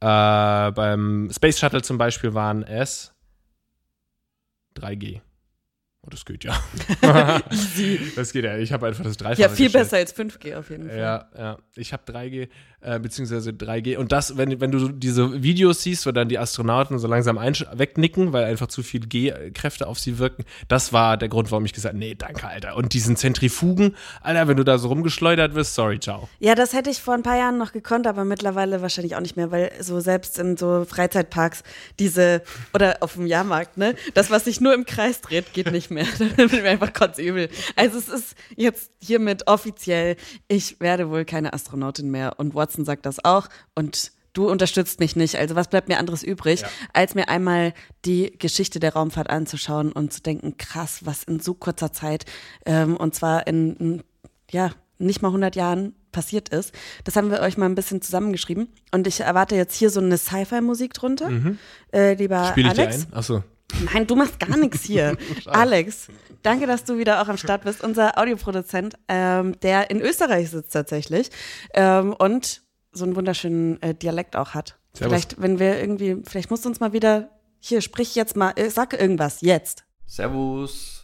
Äh, 0.00 0.72
beim 0.72 1.30
Space 1.32 1.58
Shuttle 1.58 1.82
zum 1.82 1.98
Beispiel 1.98 2.34
waren 2.34 2.62
es 2.62 3.12
3G. 4.78 5.20
Oh, 6.02 6.08
das 6.08 6.24
geht 6.24 6.44
ja. 6.44 6.58
das 8.16 8.32
geht 8.32 8.44
ja. 8.44 8.56
Ich 8.56 8.72
habe 8.72 8.86
einfach 8.86 9.04
das 9.04 9.18
Dreifache. 9.18 9.42
Ja, 9.42 9.48
viel 9.50 9.66
gestellt. 9.66 9.84
besser 9.84 9.96
als 9.98 10.16
5G 10.16 10.56
auf 10.56 10.70
jeden 10.70 10.88
Fall. 10.88 10.98
Ja, 10.98 11.28
ja. 11.36 11.58
Ich 11.76 11.92
habe 11.92 12.10
3G, 12.10 12.48
äh, 12.82 12.98
beziehungsweise 12.98 13.50
3G. 13.50 13.96
Und 13.96 14.12
das, 14.12 14.36
wenn, 14.36 14.60
wenn 14.60 14.70
du 14.70 14.88
diese 14.88 15.42
Videos 15.42 15.82
siehst, 15.82 16.06
wo 16.06 16.12
dann 16.12 16.28
die 16.28 16.38
Astronauten 16.38 16.98
so 16.98 17.08
langsam 17.08 17.38
wegnicken, 17.38 18.32
weil 18.32 18.44
einfach 18.44 18.68
zu 18.68 18.82
viel 18.82 19.00
G-Kräfte 19.00 19.86
auf 19.86 19.98
sie 19.98 20.18
wirken, 20.18 20.44
das 20.68 20.92
war 20.92 21.16
der 21.16 21.28
Grund, 21.28 21.50
warum 21.50 21.64
ich 21.64 21.72
gesagt 21.72 21.94
nee, 21.94 22.14
danke, 22.14 22.46
Alter. 22.46 22.76
Und 22.76 22.92
diesen 22.92 23.16
Zentrifugen, 23.16 23.96
Alter, 24.22 24.48
wenn 24.48 24.56
du 24.56 24.64
da 24.64 24.78
so 24.78 24.88
rumgeschleudert 24.88 25.54
wirst, 25.54 25.74
sorry, 25.74 26.00
ciao. 26.00 26.28
Ja, 26.38 26.54
das 26.54 26.72
hätte 26.72 26.90
ich 26.90 27.00
vor 27.00 27.14
ein 27.14 27.22
paar 27.22 27.36
Jahren 27.36 27.58
noch 27.58 27.72
gekonnt, 27.72 28.06
aber 28.06 28.24
mittlerweile 28.24 28.82
wahrscheinlich 28.82 29.16
auch 29.16 29.20
nicht 29.20 29.36
mehr, 29.36 29.50
weil 29.50 29.70
so 29.80 30.00
selbst 30.00 30.38
in 30.38 30.56
so 30.56 30.84
Freizeitparks 30.84 31.62
diese, 31.98 32.42
oder 32.72 32.98
auf 33.00 33.14
dem 33.14 33.26
Jahrmarkt, 33.26 33.76
ne, 33.76 33.94
das, 34.14 34.30
was 34.30 34.44
sich 34.44 34.60
nur 34.60 34.74
im 34.74 34.86
Kreis 34.86 35.20
dreht, 35.20 35.52
geht 35.52 35.70
nicht 35.70 35.90
mehr. 35.90 36.06
da 36.18 36.36
wird 36.36 36.62
mir 36.62 36.70
einfach 36.70 36.92
kotzübel. 36.92 37.48
Also 37.76 37.98
es 37.98 38.08
ist 38.08 38.34
jetzt 38.56 38.90
hiermit 39.00 39.46
offiziell, 39.46 40.16
ich 40.48 40.80
werde 40.80 41.10
wohl 41.10 41.24
keine 41.24 41.52
Astronautin 41.52 42.10
mehr 42.10 42.34
und 42.38 42.54
Watson 42.70 42.84
sagt 42.84 43.04
das 43.06 43.24
auch 43.24 43.48
und 43.74 44.12
du 44.32 44.48
unterstützt 44.48 45.00
mich 45.00 45.16
nicht. 45.16 45.36
Also 45.36 45.56
was 45.56 45.68
bleibt 45.68 45.88
mir 45.88 45.98
anderes 45.98 46.22
übrig, 46.22 46.60
Ja. 46.60 46.68
als 46.92 47.14
mir 47.16 47.28
einmal 47.28 47.74
die 48.04 48.32
Geschichte 48.38 48.78
der 48.78 48.92
Raumfahrt 48.92 49.28
anzuschauen 49.28 49.90
und 49.90 50.12
zu 50.12 50.22
denken, 50.22 50.56
krass, 50.56 51.00
was 51.04 51.24
in 51.24 51.40
so 51.40 51.54
kurzer 51.54 51.92
Zeit 51.92 52.26
ähm, 52.64 52.96
und 52.96 53.14
zwar 53.14 53.46
in, 53.48 53.74
in 53.76 54.02
ja, 54.52 54.70
nicht 54.98 55.20
mal 55.22 55.28
100 55.28 55.56
Jahren 55.56 55.94
passiert 56.12 56.48
ist. 56.50 56.72
Das 57.04 57.16
haben 57.16 57.30
wir 57.30 57.40
euch 57.40 57.56
mal 57.56 57.66
ein 57.66 57.74
bisschen 57.74 58.02
zusammengeschrieben 58.02 58.68
und 58.92 59.06
ich 59.06 59.20
erwarte 59.20 59.56
jetzt 59.56 59.74
hier 59.74 59.90
so 59.90 60.00
eine 60.00 60.16
Sci-Fi-Musik 60.18 60.94
drunter. 60.94 61.28
Äh, 61.92 62.14
lieber 62.14 62.46
Spiele 62.50 62.72
ich 62.72 62.78
Alex. 62.78 62.98
dir 62.98 63.06
ein? 63.12 63.14
Achso. 63.18 63.44
Nein, 63.92 64.06
du 64.06 64.16
machst 64.16 64.38
gar 64.38 64.56
nichts 64.56 64.84
hier. 64.84 65.16
Alex, 65.46 66.08
danke, 66.42 66.66
dass 66.66 66.84
du 66.84 66.98
wieder 66.98 67.22
auch 67.22 67.28
am 67.28 67.36
Start 67.36 67.64
bist. 67.64 67.82
Unser 67.82 68.18
Audioproduzent, 68.18 68.94
ähm, 69.08 69.58
der 69.60 69.90
in 69.90 70.00
Österreich 70.00 70.50
sitzt 70.50 70.72
tatsächlich 70.72 71.30
ähm, 71.74 72.14
und 72.14 72.62
so 72.92 73.04
einen 73.04 73.16
wunderschönen 73.16 73.80
äh, 73.82 73.94
Dialekt 73.94 74.36
auch 74.36 74.54
hat. 74.54 74.78
Servus. 74.92 75.08
Vielleicht, 75.08 75.40
wenn 75.40 75.58
wir 75.58 75.80
irgendwie, 75.80 76.22
vielleicht 76.26 76.50
musst 76.50 76.64
du 76.64 76.68
uns 76.68 76.80
mal 76.80 76.92
wieder, 76.92 77.30
hier, 77.60 77.80
sprich 77.80 78.14
jetzt 78.14 78.36
mal, 78.36 78.52
äh, 78.56 78.70
sag 78.70 78.92
irgendwas, 78.92 79.40
jetzt. 79.40 79.84
Servus. 80.06 81.00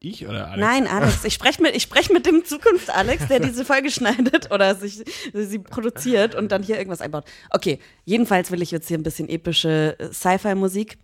Ich 0.00 0.26
oder 0.28 0.46
Alex? 0.46 0.60
Nein, 0.60 0.86
Alex, 0.86 1.24
ich 1.24 1.34
spreche 1.34 1.60
mit, 1.60 1.74
ich 1.74 1.82
sprech 1.82 2.08
mit 2.10 2.24
dem 2.24 2.44
Zukunft-Alex, 2.44 3.26
der 3.26 3.40
diese 3.40 3.64
Folge 3.64 3.90
schneidet 3.90 4.52
oder 4.52 4.76
sich, 4.76 5.02
sie 5.32 5.58
produziert 5.58 6.36
und 6.36 6.52
dann 6.52 6.62
hier 6.62 6.78
irgendwas 6.78 7.00
einbaut. 7.00 7.24
Okay, 7.50 7.80
jedenfalls 8.04 8.52
will 8.52 8.62
ich 8.62 8.70
jetzt 8.70 8.86
hier 8.86 8.96
ein 8.96 9.02
bisschen 9.02 9.28
epische 9.28 9.98
äh, 9.98 10.12
Sci-Fi-Musik 10.12 10.98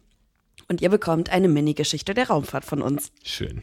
und 0.69 0.81
ihr 0.81 0.91
bekommt 0.91 1.31
eine 1.31 1.49
Mini-Geschichte 1.49 2.15
der 2.15 2.29
Raumfahrt 2.29 2.65
von 2.65 2.83
uns. 2.83 3.11
Schön. 3.23 3.63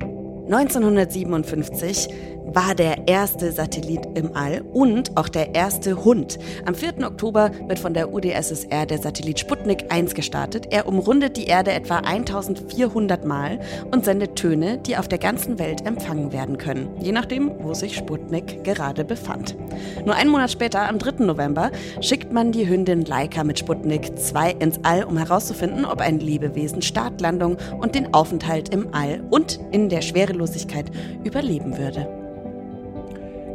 1957 0.00 2.08
war 2.46 2.74
der 2.74 3.08
erste 3.08 3.52
Satellit 3.52 4.00
im 4.14 4.36
All 4.36 4.62
und 4.72 5.16
auch 5.16 5.28
der 5.28 5.54
erste 5.54 6.04
Hund. 6.04 6.38
Am 6.66 6.74
4. 6.74 7.06
Oktober 7.06 7.50
wird 7.66 7.78
von 7.78 7.94
der 7.94 8.12
UdSSR 8.12 8.86
der 8.86 8.98
Satellit 8.98 9.38
Sputnik 9.38 9.86
1 9.90 10.14
gestartet. 10.14 10.66
Er 10.70 10.86
umrundet 10.86 11.36
die 11.36 11.44
Erde 11.44 11.72
etwa 11.72 11.98
1400 11.98 13.24
Mal 13.24 13.60
und 13.90 14.04
sendet 14.04 14.36
Töne, 14.36 14.78
die 14.78 14.96
auf 14.96 15.08
der 15.08 15.18
ganzen 15.18 15.58
Welt 15.58 15.86
empfangen 15.86 16.32
werden 16.32 16.58
können, 16.58 16.88
je 17.00 17.12
nachdem, 17.12 17.52
wo 17.60 17.74
sich 17.74 17.96
Sputnik 17.96 18.64
gerade 18.64 19.04
befand. 19.04 19.56
Nur 20.04 20.14
einen 20.14 20.30
Monat 20.30 20.50
später, 20.50 20.88
am 20.88 20.98
3. 20.98 21.24
November, 21.24 21.70
schickt 22.00 22.32
man 22.32 22.52
die 22.52 22.68
Hündin 22.68 23.04
Laika 23.04 23.44
mit 23.44 23.58
Sputnik 23.58 24.18
2 24.18 24.52
ins 24.52 24.80
All, 24.82 25.04
um 25.04 25.16
herauszufinden, 25.16 25.84
ob 25.84 26.00
ein 26.00 26.18
Lebewesen 26.18 26.82
Startlandung 26.82 27.56
und 27.80 27.94
den 27.94 28.12
Aufenthalt 28.12 28.68
im 28.70 28.88
All 28.92 29.22
und 29.30 29.60
in 29.70 29.88
der 29.88 30.02
Schwerelosigkeit 30.02 30.90
überleben 31.24 31.78
würde. 31.78 32.21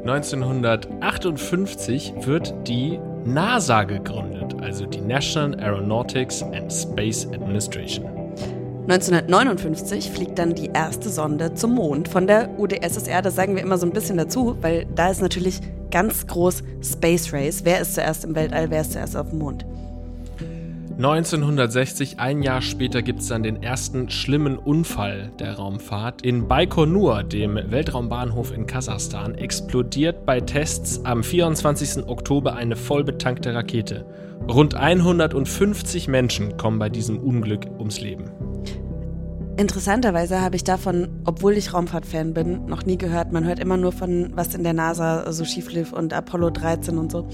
1958 0.06 2.14
wird 2.22 2.54
die 2.68 3.00
NASA 3.26 3.84
gegründet, 3.84 4.56
also 4.62 4.86
die 4.86 5.02
National 5.02 5.60
Aeronautics 5.60 6.44
and 6.44 6.72
Space 6.72 7.28
Administration. 7.34 8.06
1959 8.90 10.12
fliegt 10.12 10.40
dann 10.40 10.56
die 10.56 10.70
erste 10.74 11.10
Sonde 11.10 11.54
zum 11.54 11.76
Mond 11.76 12.08
von 12.08 12.26
der 12.26 12.58
UdSSR. 12.58 13.22
Das 13.22 13.36
sagen 13.36 13.56
wir 13.56 13.62
immer 13.62 13.78
so 13.78 13.86
ein 13.86 13.92
bisschen 13.92 14.16
dazu, 14.16 14.56
weil 14.62 14.86
da 14.96 15.10
ist 15.10 15.22
natürlich 15.22 15.60
ganz 15.92 16.26
groß 16.26 16.64
Space 16.82 17.34
Race. 17.34 17.66
Wer 17.66 17.82
ist 17.82 17.96
zuerst 17.96 18.24
im 18.24 18.34
Weltall, 18.34 18.70
wer 18.70 18.80
ist 18.82 18.94
zuerst 18.94 19.18
auf 19.18 19.30
dem 19.30 19.40
Mond? 19.40 19.66
1960, 20.98 22.20
ein 22.20 22.42
Jahr 22.42 22.64
später, 22.64 23.04
gibt 23.04 23.20
es 23.20 23.28
dann 23.28 23.44
den 23.44 23.62
ersten 23.62 24.10
schlimmen 24.10 24.58
Unfall 24.58 25.32
der 25.38 25.54
Raumfahrt. 25.54 26.24
In 26.24 26.48
Baikonur, 26.48 27.22
dem 27.22 27.56
Weltraumbahnhof 27.56 28.52
in 28.52 28.66
Kasachstan, 28.66 29.36
explodiert 29.36 30.26
bei 30.26 30.42
Tests 30.42 31.06
am 31.06 31.22
24. 31.22 32.08
Oktober 32.08 32.56
eine 32.56 32.76
vollbetankte 32.76 33.54
Rakete. 33.54 34.08
Rund 34.50 34.74
150 34.74 36.08
Menschen 36.08 36.58
kommen 36.58 36.80
bei 36.80 36.90
diesem 36.90 37.20
Unglück 37.20 37.68
ums 37.78 38.02
Leben. 38.02 38.32
Interessanterweise 39.56 40.42
habe 40.42 40.56
ich 40.56 40.64
davon, 40.64 41.22
obwohl 41.26 41.54
ich 41.54 41.76
Raumfahrt-Fan 41.76 42.34
bin, 42.34 42.66
noch 42.66 42.88
nie 42.88 42.98
gehört. 42.98 43.32
Man 43.32 43.46
hört 43.46 43.60
immer 43.60 43.78
nur 43.78 43.92
von, 43.92 44.32
was 44.34 44.56
in 44.56 44.64
der 44.64 44.74
NASA 44.74 45.32
so 45.32 45.46
schief 45.46 45.72
lief 45.72 45.94
und 45.94 46.12
Apollo 46.12 46.50
13 46.50 46.98
und 46.98 47.12
so. 47.12 47.28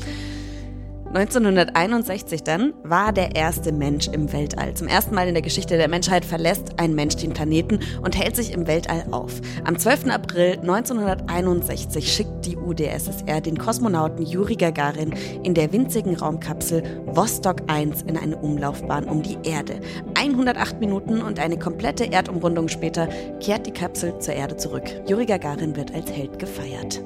1961 1.14 2.42
dann 2.42 2.74
war 2.82 3.14
der 3.14 3.36
erste 3.36 3.72
Mensch 3.72 4.08
im 4.08 4.34
Weltall. 4.34 4.74
Zum 4.74 4.88
ersten 4.88 5.14
Mal 5.14 5.28
in 5.28 5.36
der 5.36 5.44
Geschichte 5.44 5.78
der 5.78 5.88
Menschheit 5.88 6.26
verlässt 6.26 6.80
ein 6.80 6.96
Mensch 6.96 7.18
den 7.18 7.34
Planeten 7.34 7.82
und 8.02 8.18
hält 8.18 8.36
sich 8.36 8.52
im 8.52 8.66
Weltall 8.66 9.06
auf. 9.12 9.40
Am 9.64 9.78
12. 9.78 10.08
April 10.10 10.58
1961 10.62 12.12
schickt 12.12 12.48
die 12.48 12.58
UdSSR 12.58 13.42
den 13.42 13.60
Kosmonauten 13.60 14.26
Juri 14.26 14.56
Gagarin 14.56 15.14
in 15.44 15.54
der 15.54 15.72
winzigen 15.72 16.16
Raumkapsel 16.16 16.82
Vostok 17.06 17.58
1 17.68 18.02
in 18.02 18.18
eine 18.18 18.38
Umlaufbahn 18.38 19.04
um 19.04 19.22
die 19.22 19.38
Erde. 19.44 19.82
108 20.16 20.80
Minuten 20.80 21.22
und 21.22 21.38
eine 21.38 21.60
komplette 21.60 22.12
Erdumrundung 22.12 22.70
später 22.70 23.08
kehrt 23.40 23.68
die 23.68 23.72
Kapsel 23.72 24.18
zur 24.18 24.34
Erde 24.34 24.58
zurück. 24.58 24.86
Juri 25.08 25.28
Gagarin 25.28 25.76
wird 25.76 25.94
als 25.94 26.12
Held 26.12 26.40
gefeiert. 26.40 27.04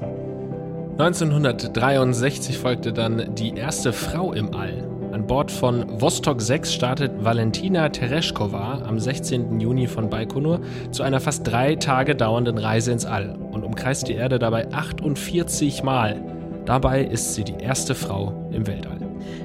1963 0.98 2.58
folgte 2.58 2.92
dann 2.92 3.32
die 3.36 3.54
erste 3.54 3.92
Frau 3.92 4.32
im 4.32 4.52
All. 4.52 4.84
An 5.12 5.28
Bord 5.28 5.52
von 5.52 6.00
Vostok 6.00 6.42
6 6.42 6.74
startet 6.74 7.12
Valentina 7.22 7.88
Tereshkova 7.88 8.82
am 8.84 8.98
16. 8.98 9.60
Juni 9.60 9.86
von 9.86 10.10
Baikonur 10.10 10.60
zu 10.90 11.04
einer 11.04 11.20
fast 11.20 11.46
drei 11.46 11.76
Tage 11.76 12.16
dauernden 12.16 12.58
Reise 12.58 12.90
ins 12.90 13.06
All 13.06 13.38
und 13.52 13.62
umkreist 13.62 14.08
die 14.08 14.14
Erde 14.14 14.40
dabei 14.40 14.72
48 14.72 15.84
Mal. 15.84 16.20
Dabei 16.66 17.04
ist 17.04 17.36
sie 17.36 17.44
die 17.44 17.62
erste 17.62 17.94
Frau 17.94 18.50
im 18.50 18.66
Weltall. 18.66 18.98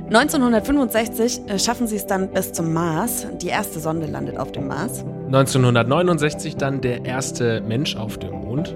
1965 0.07 1.41
äh, 1.47 1.59
schaffen 1.59 1.85
sie 1.85 1.97
es 1.97 2.07
dann 2.07 2.31
bis 2.31 2.51
zum 2.51 2.73
Mars. 2.73 3.27
Die 3.43 3.49
erste 3.49 3.79
Sonde 3.79 4.07
landet 4.07 4.39
auf 4.39 4.51
dem 4.51 4.67
Mars. 4.67 5.05
1969 5.27 6.55
dann 6.57 6.81
der 6.81 7.05
erste 7.05 7.61
Mensch 7.61 7.95
auf 7.95 8.17
dem 8.17 8.31
Mond. 8.31 8.75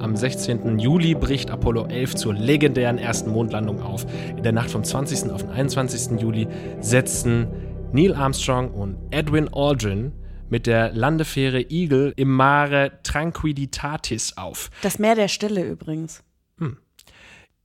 Am 0.00 0.16
16. 0.16 0.78
Juli 0.78 1.14
bricht 1.14 1.50
Apollo 1.50 1.86
11 1.86 2.14
zur 2.14 2.34
legendären 2.34 2.96
ersten 2.96 3.30
Mondlandung 3.30 3.82
auf. 3.82 4.06
In 4.30 4.42
der 4.42 4.52
Nacht 4.52 4.70
vom 4.70 4.82
20. 4.82 5.30
auf 5.30 5.42
den 5.42 5.50
21. 5.50 6.20
Juli 6.20 6.48
setzen 6.80 7.48
Neil 7.92 8.14
Armstrong 8.14 8.70
und 8.70 8.96
Edwin 9.10 9.52
Aldrin 9.52 10.12
mit 10.48 10.66
der 10.66 10.92
Landefähre 10.92 11.60
Eagle 11.60 12.14
im 12.16 12.30
Mare 12.34 12.92
Tranquillitatis 13.02 14.38
auf. 14.38 14.70
Das 14.82 14.98
Meer 14.98 15.14
der 15.14 15.28
Stille 15.28 15.64
übrigens. 15.64 16.22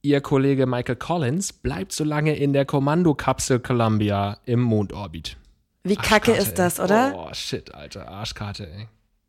Ihr 0.01 0.21
Kollege 0.21 0.67
Michael 0.67 0.97
Collins 0.97 1.51
bleibt 1.51 1.91
so 1.91 2.03
lange 2.03 2.35
in 2.35 2.53
der 2.53 2.65
Kommandokapsel 2.65 3.59
Columbia 3.59 4.37
im 4.45 4.59
Mondorbit. 4.59 5.35
Wie 5.83 5.95
kacke 5.95 6.33
Arschkarte, 6.33 6.41
ist 6.41 6.59
das, 6.59 6.77
ey. 6.77 6.85
oder? 6.85 7.13
Oh, 7.17 7.33
shit, 7.33 7.73
Alter. 7.73 8.07
Arschkarte, 8.07 8.69
ey. 8.71 8.87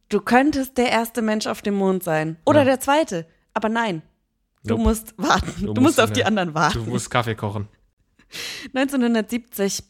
Du 0.09 0.21
könntest 0.21 0.79
der 0.79 0.91
erste 0.91 1.21
Mensch 1.23 1.47
auf 1.47 1.63
dem 1.63 1.75
Mond 1.75 2.03
sein. 2.05 2.37
Oder 2.47 2.61
Ja. 2.61 2.65
der 2.67 2.81
zweite. 2.81 3.27
Aber 3.55 3.69
nein. 3.69 4.03
Du 4.65 4.75
Nope. 4.75 4.83
musst 4.89 5.15
warten. 5.17 5.53
Du, 5.61 5.67
musst, 5.69 5.81
musst 5.81 6.01
auf 6.01 6.13
die 6.13 6.25
anderen 6.25 6.55
warten. 6.55 6.85
Du 6.85 6.91
musst 6.91 7.11
Kaffee 7.11 7.35
kochen. 7.35 7.69
1970 8.75 9.85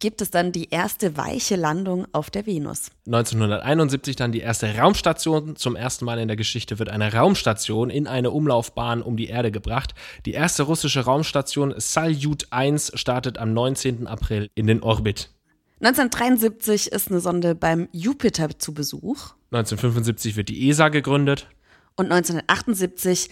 gibt 0.00 0.20
es 0.20 0.30
dann 0.30 0.52
die 0.52 0.68
erste 0.70 1.16
weiche 1.16 1.56
Landung 1.56 2.06
auf 2.12 2.30
der 2.30 2.44
Venus. 2.46 2.90
1971 3.06 4.16
dann 4.16 4.32
die 4.32 4.40
erste 4.40 4.76
Raumstation. 4.76 5.56
Zum 5.56 5.76
ersten 5.76 6.04
Mal 6.04 6.18
in 6.18 6.28
der 6.28 6.36
Geschichte 6.36 6.78
wird 6.78 6.88
eine 6.90 7.12
Raumstation 7.12 7.88
in 7.90 8.06
eine 8.06 8.30
Umlaufbahn 8.30 9.00
um 9.02 9.16
die 9.16 9.28
Erde 9.28 9.50
gebracht. 9.50 9.94
Die 10.26 10.32
erste 10.32 10.64
russische 10.64 11.04
Raumstation 11.04 11.74
Salyut 11.78 12.48
1 12.50 12.92
startet 12.94 13.38
am 13.38 13.54
19. 13.54 14.06
April 14.06 14.50
in 14.54 14.66
den 14.66 14.82
Orbit. 14.82 15.30
1973 15.80 16.90
ist 16.90 17.10
eine 17.10 17.20
Sonde 17.20 17.54
beim 17.54 17.88
Jupiter 17.92 18.58
zu 18.58 18.74
Besuch. 18.74 19.34
1975 19.52 20.36
wird 20.36 20.48
die 20.48 20.68
ESA 20.68 20.88
gegründet. 20.88 21.48
Und 21.96 22.06
1978 22.06 23.30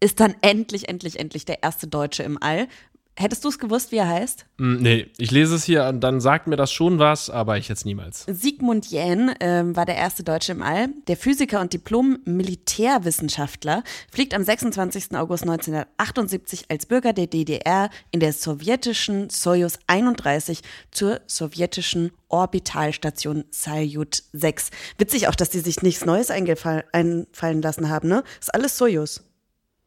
ist 0.00 0.20
dann 0.20 0.34
endlich, 0.40 0.88
endlich, 0.88 1.18
endlich 1.18 1.44
der 1.44 1.62
erste 1.62 1.86
Deutsche 1.86 2.22
im 2.24 2.42
All. 2.42 2.68
Hättest 3.18 3.44
du 3.44 3.48
es 3.48 3.58
gewusst, 3.58 3.92
wie 3.92 3.96
er 3.96 4.08
heißt? 4.08 4.44
Mm, 4.58 4.76
nee, 4.76 5.10
ich 5.16 5.30
lese 5.30 5.54
es 5.54 5.64
hier 5.64 5.86
und 5.86 6.00
dann 6.00 6.20
sagt 6.20 6.48
mir 6.48 6.56
das 6.56 6.70
schon 6.70 6.98
was, 6.98 7.30
aber 7.30 7.56
ich 7.56 7.66
jetzt 7.66 7.86
niemals. 7.86 8.26
Sigmund 8.28 8.90
Jähn 8.90 9.34
ähm, 9.40 9.74
war 9.74 9.86
der 9.86 9.96
erste 9.96 10.22
Deutsche 10.22 10.52
im 10.52 10.60
All. 10.60 10.90
Der 11.08 11.16
Physiker 11.16 11.62
und 11.62 11.72
Diplom-Militärwissenschaftler 11.72 13.84
fliegt 14.12 14.34
am 14.34 14.44
26. 14.44 15.16
August 15.16 15.44
1978 15.44 16.66
als 16.68 16.84
Bürger 16.84 17.14
der 17.14 17.26
DDR 17.26 17.88
in 18.10 18.20
der 18.20 18.34
sowjetischen 18.34 19.30
Soyuz 19.30 19.78
31 19.86 20.60
zur 20.90 21.22
sowjetischen 21.26 22.10
Orbitalstation 22.28 23.44
Salyut 23.50 24.24
6. 24.34 24.70
Witzig 24.98 25.28
auch, 25.28 25.34
dass 25.34 25.48
die 25.48 25.60
sich 25.60 25.80
nichts 25.80 26.04
Neues 26.04 26.30
einfallen 26.30 27.62
lassen 27.62 27.88
haben, 27.88 28.08
ne? 28.08 28.24
Ist 28.38 28.54
alles 28.54 28.76
Soyuz. 28.76 29.24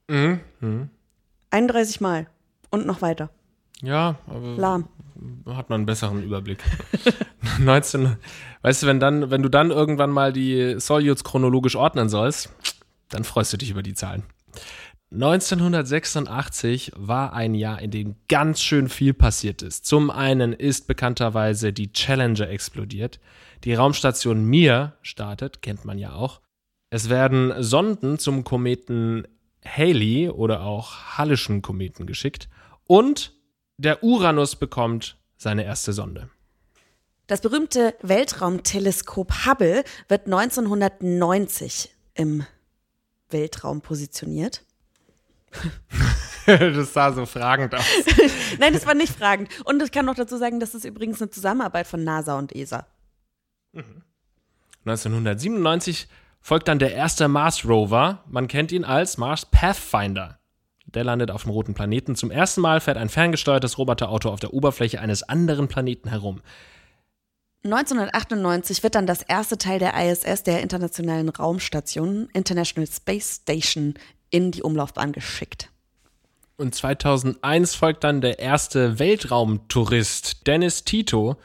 Mhm. 0.07 0.39
mhm. 0.62 0.89
31 1.51 2.01
Mal 2.01 2.25
und 2.70 2.86
noch 2.86 3.02
weiter. 3.02 3.30
Ja, 3.82 4.16
aber 4.28 4.56
Lahm. 4.58 4.88
hat 5.48 5.70
man 5.70 5.82
einen 5.82 5.86
besseren 5.86 6.24
Überblick. 6.24 6.60
19, 7.60 8.18
weißt 8.62 8.84
du, 8.84 8.88
wenn 8.88 9.00
dann, 9.00 9.32
wenn 9.32 9.42
du 9.42 9.50
dann 9.50 9.72
irgendwann 9.72 10.12
mal 10.12 10.34
die 10.34 10.80
Solutes 10.80 11.24
chronologisch 11.24 11.76
ordnen 11.76 12.10
sollst, 12.10 12.54
dann 13.10 13.24
freust 13.24 13.54
du 13.54 13.58
dich 13.58 13.72
über 13.72 13.84
die 13.84 13.94
Zahlen. 13.94 14.24
1986 15.12 16.92
war 16.96 17.34
ein 17.34 17.56
Jahr, 17.56 17.82
in 17.82 17.90
dem 17.90 18.16
ganz 18.28 18.62
schön 18.62 18.90
viel 18.90 19.14
passiert 19.14 19.64
ist. 19.64 19.86
Zum 19.86 20.12
einen 20.12 20.54
ist 20.54 20.88
bekannterweise 20.88 21.74
die 21.74 21.92
Challenger 21.92 22.48
explodiert. 22.50 23.20
Die 23.64 23.74
Raumstation 23.74 24.46
Mir 24.46 24.94
startet, 25.02 25.62
kennt 25.62 25.84
man 25.84 25.98
ja 25.98 26.14
auch. 26.14 26.42
Es 26.92 27.10
werden 27.10 27.54
Sonden 27.62 28.20
zum 28.20 28.44
Kometen 28.44 29.28
Halley 29.66 30.30
oder 30.30 30.62
auch 30.62 31.18
Hallischen 31.18 31.62
Kometen 31.62 32.06
geschickt. 32.06 32.50
Und 32.86 33.34
der 33.78 34.04
Uranus 34.04 34.56
bekommt 34.56 35.18
seine 35.38 35.63
erste 35.63 35.94
Sonde. 35.94 36.30
Das 37.28 37.42
berühmte 37.42 37.96
Weltraumteleskop 38.01 39.46
Hubble 39.46 39.84
wird 40.08 40.25
1990 40.25 41.94
im 42.16 42.46
Weltraum 43.30 43.82
positioniert. 43.82 44.66
das 46.46 46.94
sah 46.94 47.13
so 47.13 47.25
fragend 47.25 47.75
aus. 47.75 47.86
Nein, 48.60 48.74
das 48.74 48.86
war 48.88 48.96
nicht 48.96 49.13
fragend. 49.13 49.50
Und 49.66 49.82
ich 49.84 49.92
kann 49.92 50.06
noch 50.06 50.16
dazu 50.16 50.38
sagen, 50.38 50.60
das 50.60 50.74
ist 50.74 50.86
übrigens 50.86 51.22
eine 51.22 51.30
Zusammenarbeit 51.30 51.88
von 51.88 52.04
NASA 52.04 52.38
und 52.38 52.56
ESA. 52.56 52.88
1997 54.86 56.08
folgt 56.41 56.67
dann 56.67 56.79
der 56.79 56.93
erste 56.93 57.27
Mars 57.27 57.65
Rover. 57.65 58.24
Man 58.27 58.48
kennt 58.48 58.72
ihn 58.72 58.84
als 58.84 59.17
Mars 59.17 59.46
Pathfinder. 59.46 60.39
Der 60.86 61.03
landet 61.03 61.31
auf 61.31 61.43
dem 61.43 61.51
roten 61.51 61.74
Planeten. 61.74 62.15
Zum 62.15 62.31
ersten 62.31 62.62
Mal 62.62 62.79
fährt 62.79 62.98
ein 62.98 63.10
ferngesteuertes 63.10 63.77
Roboterauto 63.77 64.29
auf 64.29 64.39
der 64.39 64.53
Oberfläche 64.53 65.00
eines 65.00 65.24
anderen 65.24 65.67
Planeten 65.67 66.10
herum. 66.10 66.41
1998 67.63 68.84
wird 68.84 68.96
dann 68.96 69.05
das 69.05 69.22
erste 69.22 69.58
Teil 69.58 69.79
der 69.79 69.93
ISS, 69.93 70.43
der 70.43 70.62
Internationalen 70.62 71.29
Raumstation, 71.29 72.29
International 72.34 72.89
Space 72.89 73.41
Station, 73.41 73.96
in 74.29 74.51
die 74.51 74.63
Umlaufbahn 74.63 75.12
geschickt. 75.12 75.69
Und 76.55 76.74
2001 76.74 77.75
folgt 77.75 78.03
dann 78.03 78.22
der 78.22 78.39
erste 78.39 79.00
Weltraumtourist, 79.00 80.48
Dennis 80.48 80.84
Tito 80.84 81.38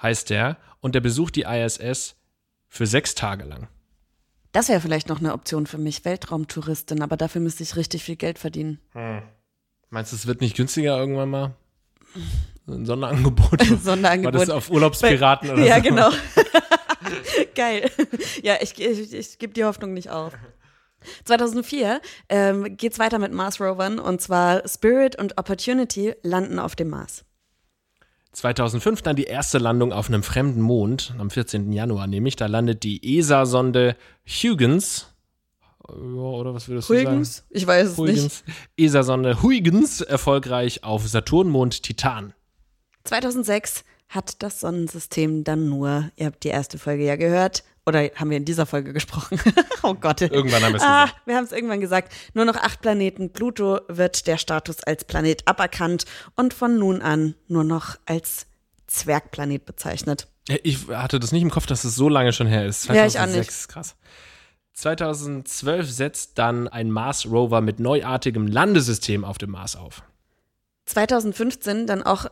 heißt 0.00 0.30
er, 0.30 0.56
und 0.80 0.94
der 0.94 1.00
besucht 1.00 1.36
die 1.36 1.42
ISS 1.42 2.16
für 2.68 2.86
sechs 2.86 3.14
Tage 3.14 3.44
lang. 3.44 3.68
Das 4.52 4.68
wäre 4.68 4.80
vielleicht 4.80 5.08
noch 5.08 5.20
eine 5.20 5.34
Option 5.34 5.66
für 5.66 5.78
mich, 5.78 6.04
Weltraumtouristin, 6.04 7.02
aber 7.02 7.16
dafür 7.16 7.40
müsste 7.40 7.62
ich 7.62 7.76
richtig 7.76 8.02
viel 8.04 8.16
Geld 8.16 8.38
verdienen. 8.38 8.80
Hm. 8.92 9.22
Meinst 9.90 10.12
du, 10.12 10.16
es 10.16 10.26
wird 10.26 10.40
nicht 10.40 10.56
günstiger 10.56 10.98
irgendwann 10.98 11.30
mal? 11.30 11.54
Ein 12.66 12.84
Sonderangebot. 12.86 13.62
Sonderangebot. 13.82 14.34
War 14.34 14.40
das 14.40 14.50
auf 14.50 14.70
Urlaubspiraten 14.70 15.50
oder 15.50 15.64
ja, 15.64 15.64
so? 15.64 15.70
Ja, 15.70 15.78
genau. 15.78 16.10
Geil. 17.54 17.90
Ja, 18.42 18.56
ich, 18.60 18.78
ich, 18.78 19.12
ich 19.12 19.38
gebe 19.38 19.52
die 19.52 19.64
Hoffnung 19.64 19.92
nicht 19.94 20.10
auf. 20.10 20.32
2004 21.24 22.00
ähm, 22.28 22.76
geht 22.76 22.92
es 22.92 22.98
weiter 22.98 23.18
mit 23.18 23.32
Mars 23.32 23.60
Rovern 23.60 23.98
und 23.98 24.20
zwar 24.20 24.66
Spirit 24.68 25.16
und 25.16 25.38
Opportunity 25.38 26.14
landen 26.22 26.58
auf 26.58 26.74
dem 26.76 26.88
Mars. 26.88 27.24
2005 28.32 29.02
dann 29.02 29.16
die 29.16 29.24
erste 29.24 29.58
Landung 29.58 29.92
auf 29.92 30.08
einem 30.08 30.22
fremden 30.22 30.60
Mond, 30.60 31.14
am 31.18 31.30
14. 31.30 31.72
Januar 31.72 32.06
nämlich. 32.06 32.36
Da 32.36 32.46
landet 32.46 32.82
die 32.82 33.18
ESA-Sonde 33.18 33.96
Huygens. 34.26 35.06
Oder 35.88 36.54
was 36.54 36.68
würdest 36.68 36.90
du 36.90 36.94
Huygens? 36.94 37.36
sagen? 37.38 37.48
Ich 37.50 37.66
weiß 37.66 37.88
es 37.90 37.96
Huygens. 37.96 38.44
nicht. 38.46 38.58
ESA-Sonde 38.76 39.42
Huygens 39.42 40.00
erfolgreich 40.02 40.84
auf 40.84 41.08
Saturnmond 41.08 41.82
Titan. 41.82 42.34
2006 43.04 43.84
hat 44.08 44.42
das 44.42 44.60
Sonnensystem 44.60 45.44
dann 45.44 45.68
nur, 45.68 46.10
ihr 46.16 46.26
habt 46.26 46.44
die 46.44 46.48
erste 46.48 46.78
Folge 46.78 47.04
ja 47.04 47.16
gehört, 47.16 47.64
oder 47.88 48.10
haben 48.14 48.30
wir 48.30 48.36
in 48.36 48.44
dieser 48.44 48.66
Folge 48.66 48.92
gesprochen? 48.92 49.40
oh 49.82 49.94
Gott. 49.94 50.20
Irgendwann 50.20 50.62
haben 50.62 50.72
wir 50.72 50.76
es 50.76 50.82
ah, 50.82 51.06
gesagt. 51.06 51.26
Wir 51.26 51.36
haben 51.36 51.44
es 51.44 51.52
irgendwann 51.52 51.80
gesagt. 51.80 52.12
Nur 52.34 52.44
noch 52.44 52.56
acht 52.56 52.80
Planeten. 52.80 53.32
Pluto 53.32 53.80
wird 53.88 54.26
der 54.26 54.36
Status 54.36 54.84
als 54.84 55.04
Planet 55.04 55.48
aberkannt 55.48 56.04
und 56.36 56.54
von 56.54 56.78
nun 56.78 57.02
an 57.02 57.34
nur 57.48 57.64
noch 57.64 57.96
als 58.06 58.46
Zwergplanet 58.86 59.64
bezeichnet. 59.64 60.28
Ich 60.62 60.88
hatte 60.88 61.18
das 61.18 61.32
nicht 61.32 61.42
im 61.42 61.50
Kopf, 61.50 61.66
dass 61.66 61.84
es 61.84 61.94
so 61.94 62.08
lange 62.08 62.32
schon 62.32 62.46
her 62.46 62.66
ist. 62.66 62.82
2006, 62.82 63.14
ja, 63.14 63.24
ich 63.24 63.28
auch 63.28 63.36
nicht. 63.36 63.68
krass. 63.68 63.96
2012 64.74 65.90
setzt 65.90 66.38
dann 66.38 66.68
ein 66.68 66.90
Mars 66.90 67.26
Rover 67.26 67.60
mit 67.60 67.80
neuartigem 67.80 68.46
Landesystem 68.46 69.24
auf 69.24 69.36
dem 69.36 69.50
Mars 69.50 69.76
auf. 69.76 70.02
2015 70.88 71.86
dann 71.86 72.02
auch, 72.02 72.26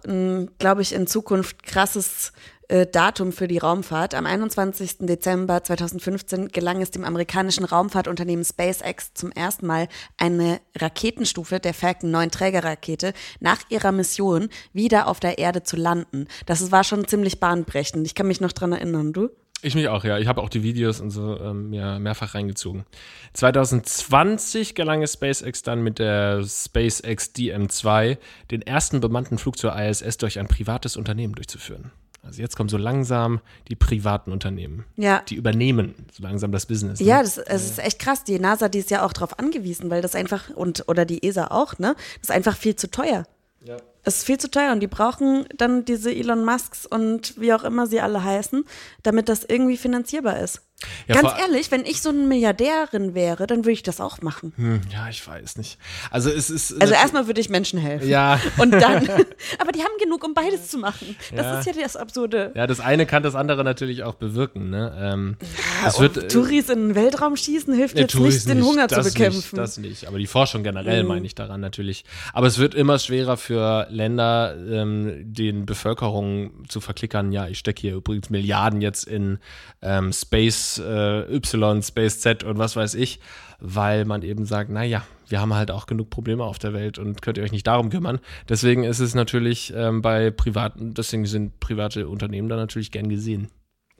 glaube 0.58 0.82
ich, 0.82 0.94
in 0.94 1.06
Zukunft 1.06 1.62
krasses 1.62 2.32
äh, 2.68 2.86
Datum 2.86 3.32
für 3.32 3.48
die 3.48 3.58
Raumfahrt. 3.58 4.14
Am 4.14 4.26
21. 4.26 4.98
Dezember 5.00 5.62
2015 5.62 6.48
gelang 6.48 6.82
es 6.82 6.90
dem 6.90 7.04
amerikanischen 7.04 7.64
Raumfahrtunternehmen 7.64 8.44
SpaceX 8.44 9.14
zum 9.14 9.30
ersten 9.32 9.66
Mal 9.66 9.88
eine 10.16 10.60
Raketenstufe 10.76 11.60
der 11.60 11.74
Falcon 11.74 12.10
9 12.10 12.30
Trägerrakete 12.30 13.12
nach 13.40 13.60
ihrer 13.68 13.92
Mission 13.92 14.48
wieder 14.72 15.08
auf 15.08 15.20
der 15.20 15.38
Erde 15.38 15.62
zu 15.62 15.76
landen. 15.76 16.26
Das 16.46 16.70
war 16.72 16.84
schon 16.84 17.06
ziemlich 17.06 17.40
bahnbrechend. 17.40 18.06
Ich 18.06 18.14
kann 18.14 18.26
mich 18.26 18.40
noch 18.40 18.52
dran 18.52 18.72
erinnern, 18.72 19.12
du? 19.12 19.30
Ich 19.62 19.74
mich 19.74 19.88
auch, 19.88 20.04
ja. 20.04 20.18
Ich 20.18 20.26
habe 20.26 20.42
auch 20.42 20.50
die 20.50 20.62
Videos 20.62 21.00
und 21.00 21.10
so 21.10 21.40
ähm, 21.40 21.72
ja, 21.72 21.98
mehrfach 21.98 22.34
reingezogen. 22.34 22.84
2020 23.32 24.74
gelang 24.74 25.02
es 25.02 25.14
SpaceX 25.14 25.62
dann 25.62 25.82
mit 25.82 25.98
der 25.98 26.44
SpaceX 26.44 27.32
DM2 27.34 28.18
den 28.50 28.62
ersten 28.62 29.00
bemannten 29.00 29.38
Flug 29.38 29.56
zur 29.58 29.74
ISS 29.76 30.18
durch 30.18 30.38
ein 30.38 30.46
privates 30.46 30.96
Unternehmen 30.96 31.34
durchzuführen. 31.34 31.90
Also 32.26 32.42
jetzt 32.42 32.56
kommen 32.56 32.68
so 32.68 32.76
langsam 32.76 33.40
die 33.68 33.76
privaten 33.76 34.32
Unternehmen. 34.32 34.84
Ja. 34.96 35.22
Die 35.28 35.36
übernehmen 35.36 35.94
so 36.12 36.22
langsam 36.22 36.52
das 36.52 36.66
Business. 36.66 37.00
Ne? 37.00 37.06
Ja, 37.06 37.22
das, 37.22 37.36
das, 37.36 37.64
ist 37.64 37.78
echt 37.78 37.98
krass. 37.98 38.24
Die 38.24 38.38
NASA, 38.38 38.68
die 38.68 38.80
ist 38.80 38.90
ja 38.90 39.04
auch 39.04 39.12
darauf 39.12 39.38
angewiesen, 39.38 39.90
weil 39.90 40.02
das 40.02 40.14
einfach, 40.14 40.50
und 40.50 40.84
oder 40.88 41.04
die 41.04 41.26
ESA 41.26 41.48
auch, 41.48 41.78
ne? 41.78 41.94
Das 42.20 42.30
ist 42.30 42.34
einfach 42.34 42.56
viel 42.56 42.76
zu 42.76 42.90
teuer. 42.90 43.24
Ja. 43.64 43.76
Es 44.02 44.18
ist 44.18 44.24
viel 44.24 44.38
zu 44.38 44.50
teuer 44.50 44.72
und 44.72 44.80
die 44.80 44.86
brauchen 44.86 45.46
dann 45.56 45.84
diese 45.84 46.14
Elon 46.14 46.44
Musks 46.44 46.86
und 46.86 47.40
wie 47.40 47.52
auch 47.52 47.64
immer 47.64 47.86
sie 47.86 48.00
alle 48.00 48.22
heißen, 48.22 48.64
damit 49.02 49.28
das 49.28 49.44
irgendwie 49.44 49.76
finanzierbar 49.76 50.38
ist. 50.38 50.62
Ja, 51.08 51.22
Ganz 51.22 51.32
ehrlich, 51.40 51.70
wenn 51.70 51.86
ich 51.86 52.02
so 52.02 52.10
eine 52.10 52.18
Milliardärin 52.18 53.14
wäre, 53.14 53.46
dann 53.46 53.58
würde 53.58 53.72
ich 53.72 53.82
das 53.82 53.98
auch 53.98 54.20
machen. 54.20 54.52
Hm, 54.56 54.82
ja, 54.92 55.08
ich 55.08 55.26
weiß 55.26 55.56
nicht. 55.56 55.78
Also 56.10 56.28
es 56.28 56.50
ist. 56.50 56.78
Also 56.82 56.92
erstmal 56.92 57.26
würde 57.26 57.40
ich 57.40 57.48
Menschen 57.48 57.78
helfen. 57.78 58.06
Ja. 58.06 58.38
Und 58.58 58.72
dann. 58.72 59.08
aber 59.58 59.72
die 59.72 59.80
haben 59.80 59.96
genug, 59.98 60.22
um 60.22 60.34
beides 60.34 60.68
zu 60.68 60.76
machen. 60.76 61.16
Das 61.34 61.46
ja. 61.46 61.58
ist 61.60 61.66
ja 61.66 61.72
das 61.82 61.96
Absurde. 61.96 62.52
Ja, 62.54 62.66
das 62.66 62.80
eine 62.80 63.06
kann 63.06 63.22
das 63.22 63.34
andere 63.34 63.64
natürlich 63.64 64.02
auch 64.02 64.16
bewirken. 64.16 64.68
Ne? 64.68 64.94
Ähm, 65.00 65.36
ja, 65.82 65.88
es 65.88 65.98
wird, 65.98 66.18
äh, 66.18 66.28
Touris 66.28 66.68
in 66.68 66.88
den 66.88 66.94
Weltraum 66.94 67.36
schießen 67.36 67.72
hilft 67.72 67.98
jetzt 67.98 68.12
Touris 68.12 68.44
nicht, 68.44 68.48
den 68.58 68.62
Hunger 68.62 68.82
nicht, 68.82 68.94
zu 68.94 69.02
bekämpfen. 69.02 69.36
Nicht, 69.38 69.56
das 69.56 69.78
nicht. 69.78 70.06
Aber 70.08 70.18
die 70.18 70.26
Forschung 70.26 70.62
generell 70.62 71.04
mhm. 71.04 71.08
meine 71.08 71.24
ich 71.24 71.34
daran 71.34 71.62
natürlich. 71.62 72.04
Aber 72.34 72.48
es 72.48 72.58
wird 72.58 72.74
immer 72.74 72.98
schwerer 72.98 73.38
für 73.38 73.86
Länder, 73.88 74.54
ähm, 74.58 75.22
den 75.24 75.64
Bevölkerung 75.64 76.68
zu 76.68 76.82
verklickern. 76.82 77.32
Ja, 77.32 77.48
ich 77.48 77.58
stecke 77.58 77.80
hier 77.80 77.94
übrigens 77.94 78.28
Milliarden 78.28 78.82
jetzt 78.82 79.04
in 79.04 79.38
ähm, 79.80 80.12
Space 80.12 80.65
äh, 80.78 81.34
Y, 81.34 81.82
Space 81.82 82.20
Z 82.20 82.44
und 82.44 82.58
was 82.58 82.76
weiß 82.76 82.94
ich, 82.94 83.20
weil 83.58 84.04
man 84.04 84.22
eben 84.22 84.44
sagt, 84.44 84.70
naja, 84.70 85.04
wir 85.28 85.40
haben 85.40 85.54
halt 85.54 85.70
auch 85.70 85.86
genug 85.86 86.10
Probleme 86.10 86.44
auf 86.44 86.58
der 86.58 86.72
Welt 86.72 86.98
und 86.98 87.22
könnt 87.22 87.38
ihr 87.38 87.44
euch 87.44 87.52
nicht 87.52 87.66
darum 87.66 87.90
kümmern. 87.90 88.20
Deswegen 88.48 88.84
ist 88.84 89.00
es 89.00 89.14
natürlich 89.14 89.72
ähm, 89.74 90.02
bei 90.02 90.30
privaten, 90.30 90.94
deswegen 90.94 91.26
sind 91.26 91.58
private 91.60 92.08
Unternehmen 92.08 92.48
da 92.48 92.56
natürlich 92.56 92.92
gern 92.92 93.08
gesehen. 93.08 93.48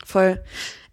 Voll. 0.04 0.42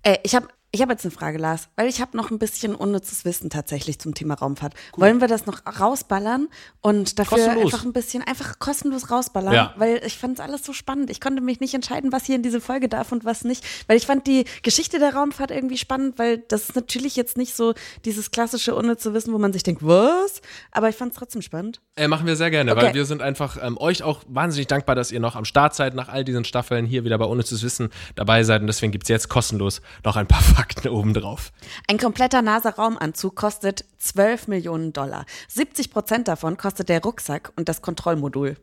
Ey, 0.02 0.20
ich 0.24 0.36
habe 0.36 0.48
Ich 0.76 0.82
habe 0.82 0.92
jetzt 0.92 1.06
eine 1.06 1.12
Frage, 1.12 1.38
Lars, 1.38 1.70
weil 1.76 1.88
ich 1.88 2.02
habe 2.02 2.18
noch 2.18 2.32
ein 2.32 2.40
bisschen 2.40 2.74
unnützes 2.74 3.26
Wissen 3.26 3.52
tatsächlich 3.52 4.00
zum 4.00 4.16
Thema 4.16 4.34
Raumfahrt. 4.34 4.74
Wollen 4.98 5.22
wir 5.22 5.28
das 5.28 5.46
noch 5.46 5.62
rausballern 5.80 6.48
und 6.82 7.20
dafür 7.20 7.38
Kostenlos. 7.38 7.66
einfach 7.74 7.86
ein 7.86 7.94
bisschen 7.94 8.24
einfach 8.24 8.58
kostenlos 8.58 9.12
rausballern? 9.12 9.54
Ja. 9.54 9.76
Weil 9.78 10.02
ich 10.04 10.18
fand 10.18 10.40
es 10.40 10.44
alles 10.44 10.66
so 10.66 10.74
spannend. 10.74 11.12
Ich 11.12 11.22
konnte 11.22 11.44
mich 11.44 11.60
nicht 11.60 11.76
entscheiden, 11.76 12.12
was 12.12 12.26
hier 12.26 12.38
in 12.38 12.42
diese 12.42 12.60
Folge 12.60 12.90
darf 12.90 13.12
und 13.12 13.24
was 13.24 13.44
nicht. 13.44 13.64
Weil 13.86 13.98
ich 13.98 14.08
fand 14.08 14.26
die 14.26 14.46
Geschichte 14.64 14.98
der 14.98 15.14
Raumfahrt 15.14 15.52
irgendwie 15.52 15.78
spannend, 15.78 16.18
weil 16.18 16.40
das 16.40 16.64
ist 16.70 16.76
natürlich 16.76 17.16
jetzt 17.16 17.38
nicht 17.38 17.56
so 17.56 17.76
dieses 18.04 18.32
klassische 18.32 18.74
unnütze 18.74 19.14
Wissen, 19.14 19.32
wo 19.32 19.38
man 19.38 19.54
sich 19.54 19.62
denkt, 19.62 19.86
was? 19.86 20.42
Aber 20.72 20.90
ich 20.90 20.96
fand 20.96 21.12
es 21.12 21.20
trotzdem 21.20 21.44
spannend. 21.44 21.82
Äh, 21.96 22.08
machen 22.08 22.26
wir 22.26 22.36
sehr 22.36 22.50
gerne, 22.50 22.72
Okay. 22.72 22.82
weil 22.88 22.94
wir 22.96 23.06
sind 23.06 23.22
einfach 23.22 23.60
ähm, 23.62 23.78
euch 23.78 24.02
auch 24.02 24.24
wahnsinnig 24.28 24.66
dankbar, 24.66 24.96
dass 24.96 25.12
ihr 25.12 25.20
noch 25.20 25.36
am 25.36 25.46
Start 25.46 25.76
seid, 25.76 25.94
nach 25.94 26.10
all 26.10 26.24
diesen 26.24 26.46
Staffeln 26.46 26.88
hier 26.88 27.04
wieder 27.06 27.20
bei 27.20 27.26
Unnützes 27.26 27.62
Wissen 27.62 27.90
dabei 28.16 28.42
seid. 28.44 28.62
Und 28.62 28.68
deswegen 28.68 28.92
gibt's 28.92 29.10
jetzt 29.10 29.30
kostenlos 29.30 29.80
noch 30.04 30.16
ein 30.16 30.26
paar 30.26 30.42
Fakten 30.42 30.63
obendrauf. 30.92 31.52
Ein 31.88 31.98
kompletter 31.98 32.42
NASA-Raumanzug 32.42 33.36
kostet 33.36 33.86
12 33.98 34.48
Millionen 34.48 34.94
Dollar. 34.94 35.26
70 35.48 35.92
Prozent 35.92 36.28
davon 36.28 36.58
kostet 36.58 36.90
der 36.90 37.02
Rucksack 37.02 37.52
und 37.56 37.70
das 37.70 37.82
Kontrollmodul. 37.82 38.58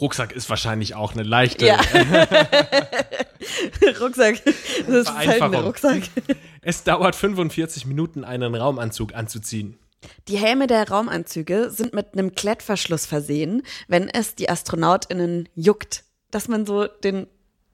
Rucksack 0.00 0.32
ist 0.32 0.48
wahrscheinlich 0.48 0.94
auch 0.94 1.12
eine 1.14 1.24
leichte. 1.24 1.66
Ja. 1.66 1.76
Rucksack. 4.00 4.42
Das 4.44 4.94
ist 4.94 5.12
halt 5.12 5.40
der 5.40 5.62
Rucksack. 5.62 6.02
Es 6.62 6.84
dauert 6.84 7.16
45 7.16 7.86
Minuten, 7.86 8.24
einen 8.24 8.54
Raumanzug 8.54 9.14
anzuziehen. 9.14 9.76
Die 10.28 10.36
Helme 10.38 10.68
der 10.68 10.88
Raumanzüge 10.88 11.70
sind 11.70 11.94
mit 11.94 12.12
einem 12.12 12.34
Klettverschluss 12.34 13.06
versehen, 13.06 13.62
wenn 13.88 14.08
es 14.08 14.36
die 14.36 14.48
AstronautInnen 14.48 15.48
juckt, 15.56 16.04
dass 16.30 16.46
man 16.46 16.66
so 16.66 16.86
den 16.86 17.26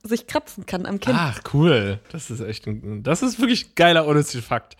sich 0.04 0.26
kratzen 0.26 0.66
kann 0.66 0.86
am 0.86 1.00
Kinn. 1.00 1.14
Ach, 1.16 1.40
cool. 1.52 1.98
Das 2.12 2.30
ist 2.30 2.40
echt 2.40 2.66
ein, 2.66 3.02
das 3.02 3.22
ist 3.22 3.40
wirklich 3.40 3.66
ein 3.66 3.72
geiler 3.74 4.06
unnützer 4.06 4.42
Fakt. 4.42 4.76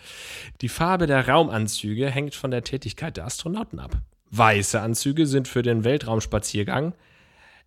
Die 0.61 0.69
Farbe 0.69 1.07
der 1.07 1.29
Raumanzüge 1.29 2.11
hängt 2.11 2.35
von 2.35 2.51
der 2.51 2.65
Tätigkeit 2.65 3.17
der 3.17 3.25
Astronauten 3.25 3.79
ab. 3.79 3.97
Weiße 4.31 4.81
Anzüge 4.81 5.27
sind 5.27 5.49
für 5.49 5.63
den 5.63 5.85
Weltraumspaziergang 5.85 6.95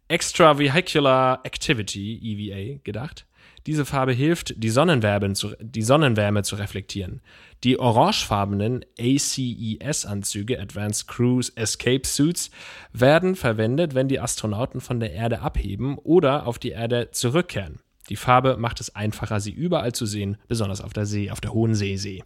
Extravehicular 0.08 1.41
Activity, 1.43 2.20
EVA, 2.22 2.80
gedacht. 2.84 3.26
Diese 3.65 3.84
Farbe 3.84 4.13
hilft, 4.13 4.54
die 4.63 4.70
Sonnenwärme 4.70 5.34
zu, 5.34 5.54
die 5.60 5.82
Sonnenwärme 5.82 6.43
zu 6.43 6.56
reflektieren. 6.56 7.22
Die 7.65 7.78
orangefarbenen 7.78 8.86
ACES-Anzüge, 8.98 10.58
Advanced 10.58 11.10
Cruise 11.10 11.52
Escape 11.56 12.08
Suits, 12.08 12.50
werden 12.93 13.36
verwendet, 13.36 13.93
wenn 13.93 14.08
die 14.08 14.22
Astronauten 14.22 14.80
von 14.80 15.02
der 15.02 15.12
Erde 15.12 15.41
abheben 15.41 15.98
oder 15.98 16.48
auf 16.48 16.60
die 16.60 16.70
Erde 16.70 17.10
zurückkehren. 17.12 17.82
Die 18.08 18.15
Farbe 18.15 18.56
macht 18.56 18.80
es 18.80 18.96
einfacher, 18.96 19.41
sie 19.41 19.52
überall 19.52 19.91
zu 19.91 20.06
sehen, 20.06 20.38
besonders 20.48 20.80
auf 20.80 20.93
der 20.93 21.06
See, 21.06 21.30
auf 21.30 21.41
der 21.41 21.52
hohen 21.52 21.76
Seesee. 21.76 22.24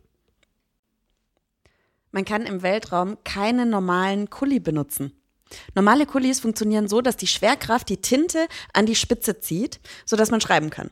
Man 2.11 2.25
kann 2.25 2.45
im 2.45 2.61
Weltraum 2.61 3.17
keine 3.23 3.65
normalen 3.65 4.29
Kuli 4.29 4.59
benutzen. 4.59 5.13
Normale 5.75 6.05
Kulis 6.05 6.39
funktionieren 6.39 6.87
so, 6.87 7.01
dass 7.01 7.17
die 7.17 7.27
Schwerkraft 7.27 7.89
die 7.89 7.97
Tinte 7.97 8.47
an 8.73 8.85
die 8.85 8.95
Spitze 8.95 9.39
zieht, 9.39 9.79
sodass 10.05 10.31
man 10.31 10.41
schreiben 10.41 10.69
kann. 10.69 10.91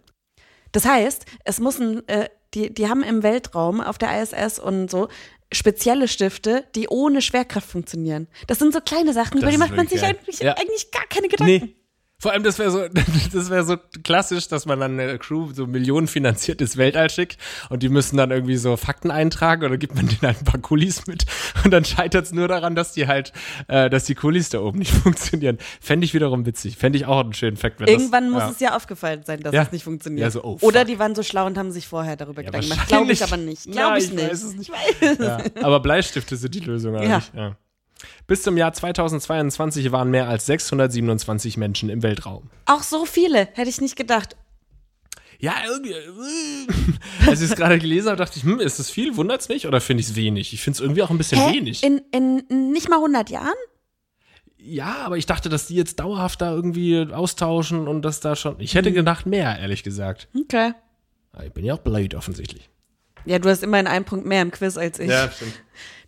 Das 0.72 0.86
heißt, 0.86 1.26
es 1.46 1.60
muss 1.60 1.80
ein, 1.80 2.08
äh, 2.08 2.30
die, 2.54 2.74
die 2.74 2.88
haben 2.88 3.04
im 3.04 3.24
Weltraum 3.24 3.82
auf 3.82 3.98
der 3.98 4.22
ISS 4.22 4.60
und 4.60 4.90
so 4.92 5.08
spezielle 5.52 6.08
Stifte, 6.08 6.66
die 6.76 6.88
ohne 6.90 7.22
Schwerkraft 7.22 7.68
funktionieren. 7.68 8.28
Das 8.48 8.60
sind 8.60 8.72
so 8.74 8.82
kleine 8.82 9.14
Sachen, 9.14 9.38
über 9.40 9.48
Das 9.48 9.50
die 9.50 9.56
ist 9.56 9.60
macht 9.68 9.76
man 9.76 9.88
sich 9.88 10.04
eigentlich, 10.04 10.40
Ja. 10.40 10.54
eigentlich 10.56 10.92
gar 10.92 11.06
keine 11.08 11.28
Gedanken. 11.28 11.74
Vor 12.22 12.32
allem, 12.34 12.44
das 12.44 12.60
wäre 12.60 12.70
so, 12.70 12.86
das 13.34 13.50
wäre 13.50 13.64
so 13.64 13.78
klassisch, 14.04 14.48
dass 14.50 14.66
man 14.66 14.80
dann 14.80 15.00
eine 15.00 15.18
Crew 15.18 15.52
so 15.54 15.66
millionenfinanziertes 15.68 16.76
Weltall 16.78 17.10
schickt 17.10 17.38
und 17.70 17.82
die 17.82 17.90
müssen 17.90 18.18
dann 18.18 18.32
irgendwie 18.32 18.58
so 18.58 18.76
Fakten 18.78 19.10
eintragen 19.10 19.64
oder 19.64 19.78
gibt 19.78 19.96
man 19.96 20.08
denen 20.08 20.22
halt 20.22 20.40
ein 20.42 20.44
paar 20.46 20.60
Kulis 20.60 21.08
mit 21.08 21.26
und 21.64 21.72
dann 21.72 21.86
scheitert 21.86 22.26
es 22.26 22.32
nur 22.34 22.48
daran, 22.48 22.76
dass 22.76 22.92
die 22.92 23.08
halt, 23.08 23.32
äh, 23.68 23.90
dass 23.90 24.04
die 24.04 24.16
Kulis 24.16 24.50
da 24.50 24.60
oben 24.60 24.80
nicht 24.80 24.92
funktionieren. 25.04 25.58
Fände 25.80 26.04
ich 26.06 26.14
wiederum 26.14 26.46
witzig. 26.46 26.78
Fände 26.78 26.98
ich 26.98 27.06
auch 27.06 27.22
einen 27.22 27.34
schönen 27.34 27.56
Fakt. 27.58 27.80
Wenn 27.80 27.88
Irgendwann 27.88 28.26
das, 28.26 28.34
muss 28.34 28.42
ja. 28.42 28.50
es 28.52 28.60
ja 28.60 28.76
aufgefallen 28.76 29.22
sein, 29.26 29.40
dass 29.42 29.54
Ja. 29.54 29.62
es 29.64 29.72
nicht 29.72 29.84
funktioniert. 29.86 30.26
Ja, 30.26 30.32
so, 30.32 30.44
oh, 30.44 30.58
Oder 30.62 30.84
die 30.86 31.00
waren 31.00 31.16
so 31.16 31.24
schlau 31.24 31.46
und 31.46 31.58
haben 31.58 31.72
sich 31.72 31.88
vorher 31.88 32.16
darüber 32.18 32.42
Ja, 32.42 32.48
Gedanken 32.48 32.70
gemacht. 32.70 32.88
Glaube 32.90 33.12
ich 33.14 33.24
aber 33.24 33.38
nicht. 33.38 33.72
Glaube 33.72 33.98
ich, 33.98 34.06
ich 34.06 34.12
nicht. 34.14 34.30
weiß 34.30 34.44
es 34.44 34.56
nicht. 34.56 34.72
Ja, 35.20 35.38
aber 35.62 35.80
Bleistifte 35.80 36.36
sind 36.36 36.54
die 36.54 36.60
Lösung 36.60 36.96
eigentlich. 36.98 37.32
Ja. 37.34 37.56
Bis 38.28 38.44
zum 38.44 38.56
Jahr 38.58 38.72
2022 38.74 39.92
waren 39.92 40.10
mehr 40.12 40.28
als 40.30 40.46
627 40.46 41.58
Menschen 41.58 41.90
im 41.90 42.02
Weltraum. 42.04 42.50
Auch 42.66 42.84
so 42.84 43.06
viele, 43.06 43.48
hätte 43.54 43.70
ich 43.70 43.82
nicht 43.82 43.96
gedacht. 43.96 44.36
Ja, 45.42 45.54
irgendwie. 45.68 45.92
äh, 45.94 47.30
Als 47.30 47.42
ich 47.42 47.50
es 47.50 47.56
gerade 47.56 47.80
gelesen 47.80 48.08
habe, 48.10 48.18
dachte 48.18 48.38
ich, 48.38 48.44
hm, 48.44 48.60
ist 48.60 48.78
das 48.80 48.90
viel? 48.90 49.16
Wundert's 49.16 49.48
mich? 49.50 49.68
Oder 49.68 49.80
finde 49.80 50.02
ich 50.02 50.08
es 50.10 50.16
wenig? 50.16 50.54
Ich 50.54 50.62
finde 50.62 50.76
es 50.78 50.82
irgendwie 50.82 51.02
auch 51.02 51.10
ein 51.10 51.18
bisschen 51.18 51.40
Hä? 51.40 51.54
wenig. 51.56 51.82
In, 51.84 52.02
in 52.12 52.72
nicht 52.72 52.90
mal 52.90 52.98
100 52.98 53.30
Jahren? 53.30 53.54
ja, 54.62 54.98
aber 55.06 55.16
ich 55.18 55.26
dachte, 55.26 55.48
dass 55.48 55.68
die 55.68 55.76
jetzt 55.76 56.02
dauerhaft 56.02 56.42
da 56.42 56.52
irgendwie 56.54 57.08
austauschen 57.14 57.88
und 57.88 58.02
dass 58.02 58.20
da 58.20 58.36
schon. 58.36 58.60
Ich 58.60 58.74
Mhm. 58.74 58.78
hätte 58.80 58.92
gedacht, 58.92 59.26
mehr, 59.26 59.58
ehrlich 59.58 59.84
gesagt. 59.84 60.28
Okay. 60.38 60.74
Aber 61.32 61.46
Ich 61.46 61.54
bin 61.54 61.64
ja 61.64 61.76
auch 61.76 61.80
blöd, 61.80 62.14
offensichtlich. 62.16 62.70
Ja, 63.26 63.40
du 63.40 63.48
hast 63.50 63.64
immerhin 63.64 63.88
einen 63.88 64.04
Punkt 64.04 64.26
mehr 64.26 64.42
im 64.42 64.52
Quiz 64.52 64.76
als 64.78 65.00
ich. 65.00 65.10
stimmt. 65.12 65.54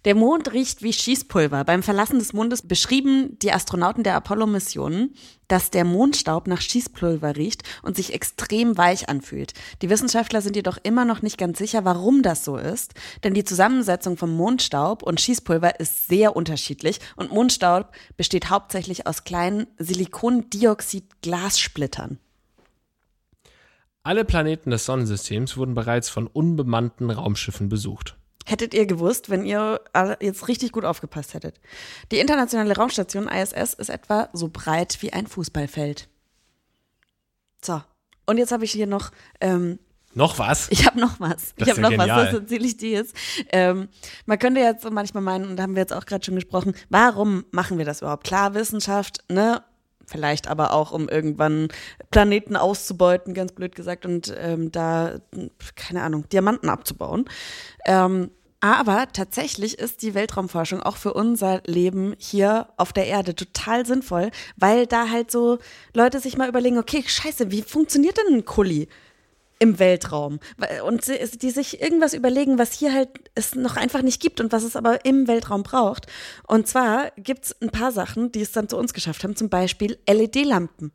Der 0.03 0.15
Mond 0.15 0.51
riecht 0.51 0.81
wie 0.81 0.93
Schießpulver. 0.93 1.63
Beim 1.63 1.83
Verlassen 1.83 2.17
des 2.17 2.33
Mondes 2.33 2.63
beschrieben 2.63 3.37
die 3.43 3.53
Astronauten 3.53 4.03
der 4.03 4.15
Apollo-Missionen, 4.15 5.13
dass 5.47 5.69
der 5.69 5.85
Mondstaub 5.85 6.47
nach 6.47 6.59
Schießpulver 6.59 7.35
riecht 7.35 7.61
und 7.83 7.95
sich 7.95 8.11
extrem 8.11 8.79
weich 8.79 9.09
anfühlt. 9.09 9.53
Die 9.83 9.91
Wissenschaftler 9.91 10.41
sind 10.41 10.55
jedoch 10.55 10.79
immer 10.81 11.05
noch 11.05 11.21
nicht 11.21 11.37
ganz 11.37 11.59
sicher, 11.59 11.85
warum 11.85 12.23
das 12.23 12.43
so 12.43 12.57
ist, 12.57 12.95
denn 13.23 13.35
die 13.35 13.43
Zusammensetzung 13.43 14.17
von 14.17 14.35
Mondstaub 14.35 15.03
und 15.03 15.21
Schießpulver 15.21 15.79
ist 15.79 16.07
sehr 16.07 16.35
unterschiedlich 16.35 16.97
und 17.15 17.31
Mondstaub 17.31 17.91
besteht 18.17 18.49
hauptsächlich 18.49 19.05
aus 19.05 19.23
kleinen 19.23 19.67
Silikondioxid-Glassplittern. 19.77 22.17
Alle 24.01 24.25
Planeten 24.25 24.71
des 24.71 24.85
Sonnensystems 24.85 25.57
wurden 25.57 25.75
bereits 25.75 26.09
von 26.09 26.25
unbemannten 26.25 27.11
Raumschiffen 27.11 27.69
besucht. 27.69 28.17
Hättet 28.47 28.73
ihr 28.73 28.85
gewusst, 28.85 29.29
wenn 29.29 29.45
ihr 29.45 29.81
jetzt 30.19 30.47
richtig 30.47 30.71
gut 30.71 30.83
aufgepasst 30.85 31.33
hättet. 31.33 31.59
Die 32.11 32.19
internationale 32.19 32.75
Raumstation 32.75 33.27
ISS 33.27 33.73
ist 33.73 33.89
etwa 33.89 34.29
so 34.33 34.49
breit 34.51 34.97
wie 35.01 35.13
ein 35.13 35.27
Fußballfeld. 35.27 36.09
So. 37.63 37.81
Und 38.25 38.37
jetzt 38.37 38.51
habe 38.51 38.65
ich 38.65 38.71
hier 38.71 38.87
noch, 38.87 39.11
ähm, 39.39 39.79
Noch 40.13 40.39
was? 40.39 40.67
ich 40.71 40.85
habe 40.85 40.99
noch 40.99 41.19
was. 41.19 41.53
Das 41.55 41.67
ich 41.67 41.69
habe 41.71 41.81
ja 41.81 41.89
noch 41.89 41.97
was, 41.97 42.07
genial. 42.07 42.25
das 42.25 42.33
erzähle 42.33 42.65
ich 42.65 42.77
dir 42.77 42.89
jetzt. 42.91 43.15
Ähm, 43.51 43.89
man 44.25 44.39
könnte 44.39 44.59
jetzt 44.61 44.83
so 44.83 44.89
manchmal 44.89 45.23
meinen, 45.23 45.47
und 45.49 45.57
da 45.57 45.63
haben 45.63 45.75
wir 45.75 45.81
jetzt 45.81 45.93
auch 45.93 46.05
gerade 46.05 46.23
schon 46.25 46.35
gesprochen, 46.35 46.73
warum 46.89 47.45
machen 47.51 47.77
wir 47.77 47.85
das 47.85 48.01
überhaupt? 48.01 48.25
Klar, 48.25 48.53
Wissenschaft, 48.53 49.23
ne? 49.29 49.63
Vielleicht 50.11 50.47
aber 50.47 50.73
auch, 50.73 50.91
um 50.91 51.07
irgendwann 51.07 51.69
Planeten 52.11 52.57
auszubeuten, 52.57 53.33
ganz 53.33 53.53
blöd 53.53 53.75
gesagt, 53.75 54.05
und 54.05 54.33
ähm, 54.37 54.71
da, 54.71 55.19
keine 55.75 56.01
Ahnung, 56.03 56.27
Diamanten 56.27 56.69
abzubauen. 56.69 57.25
Ähm, 57.85 58.29
aber 58.59 59.07
tatsächlich 59.11 59.79
ist 59.79 60.03
die 60.03 60.13
Weltraumforschung 60.13 60.83
auch 60.83 60.97
für 60.97 61.13
unser 61.13 61.61
Leben 61.65 62.13
hier 62.19 62.67
auf 62.77 62.93
der 62.93 63.07
Erde 63.07 63.35
total 63.35 63.87
sinnvoll, 63.87 64.29
weil 64.55 64.85
da 64.85 65.09
halt 65.09 65.31
so 65.31 65.57
Leute 65.95 66.19
sich 66.19 66.37
mal 66.37 66.49
überlegen, 66.49 66.77
okay, 66.77 67.03
scheiße, 67.05 67.49
wie 67.49 67.63
funktioniert 67.63 68.17
denn 68.17 68.35
ein 68.35 68.45
Kuli? 68.45 68.87
Im 69.61 69.77
Weltraum. 69.77 70.39
Und 70.85 71.03
die 71.07 71.51
sich 71.51 71.81
irgendwas 71.81 72.15
überlegen, 72.15 72.57
was 72.57 72.73
hier 72.73 72.91
halt 72.91 73.09
es 73.35 73.53
noch 73.53 73.77
einfach 73.77 74.01
nicht 74.01 74.19
gibt 74.19 74.41
und 74.41 74.51
was 74.51 74.63
es 74.63 74.75
aber 74.75 75.05
im 75.05 75.27
Weltraum 75.27 75.61
braucht. 75.61 76.07
Und 76.47 76.67
zwar 76.67 77.11
gibt's 77.15 77.55
ein 77.61 77.69
paar 77.69 77.91
Sachen, 77.91 78.31
die 78.31 78.41
es 78.41 78.51
dann 78.51 78.67
zu 78.67 78.75
uns 78.75 78.91
geschafft 78.91 79.23
haben, 79.23 79.35
zum 79.35 79.49
Beispiel 79.49 79.99
LED-Lampen. 80.09 80.91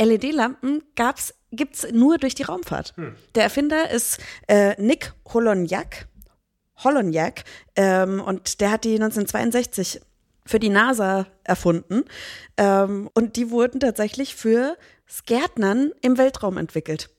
LED-Lampen 0.00 0.82
gab's, 0.96 1.34
gibt's 1.52 1.86
nur 1.92 2.16
durch 2.16 2.34
die 2.34 2.44
Raumfahrt. 2.44 2.94
Der 3.34 3.42
Erfinder 3.42 3.90
ist 3.90 4.18
äh, 4.46 4.80
Nick 4.80 5.12
Holonyak. 5.26 6.08
Holonyak. 6.82 7.44
Ähm, 7.76 8.22
und 8.22 8.62
der 8.62 8.70
hat 8.70 8.84
die 8.84 8.94
1962 8.94 10.00
für 10.46 10.58
die 10.58 10.70
NASA 10.70 11.26
erfunden. 11.44 12.04
Ähm, 12.56 13.10
und 13.12 13.36
die 13.36 13.50
wurden 13.50 13.80
tatsächlich 13.80 14.34
für 14.34 14.78
Gärtnern 15.26 15.92
im 16.00 16.16
Weltraum 16.16 16.56
entwickelt. 16.56 17.10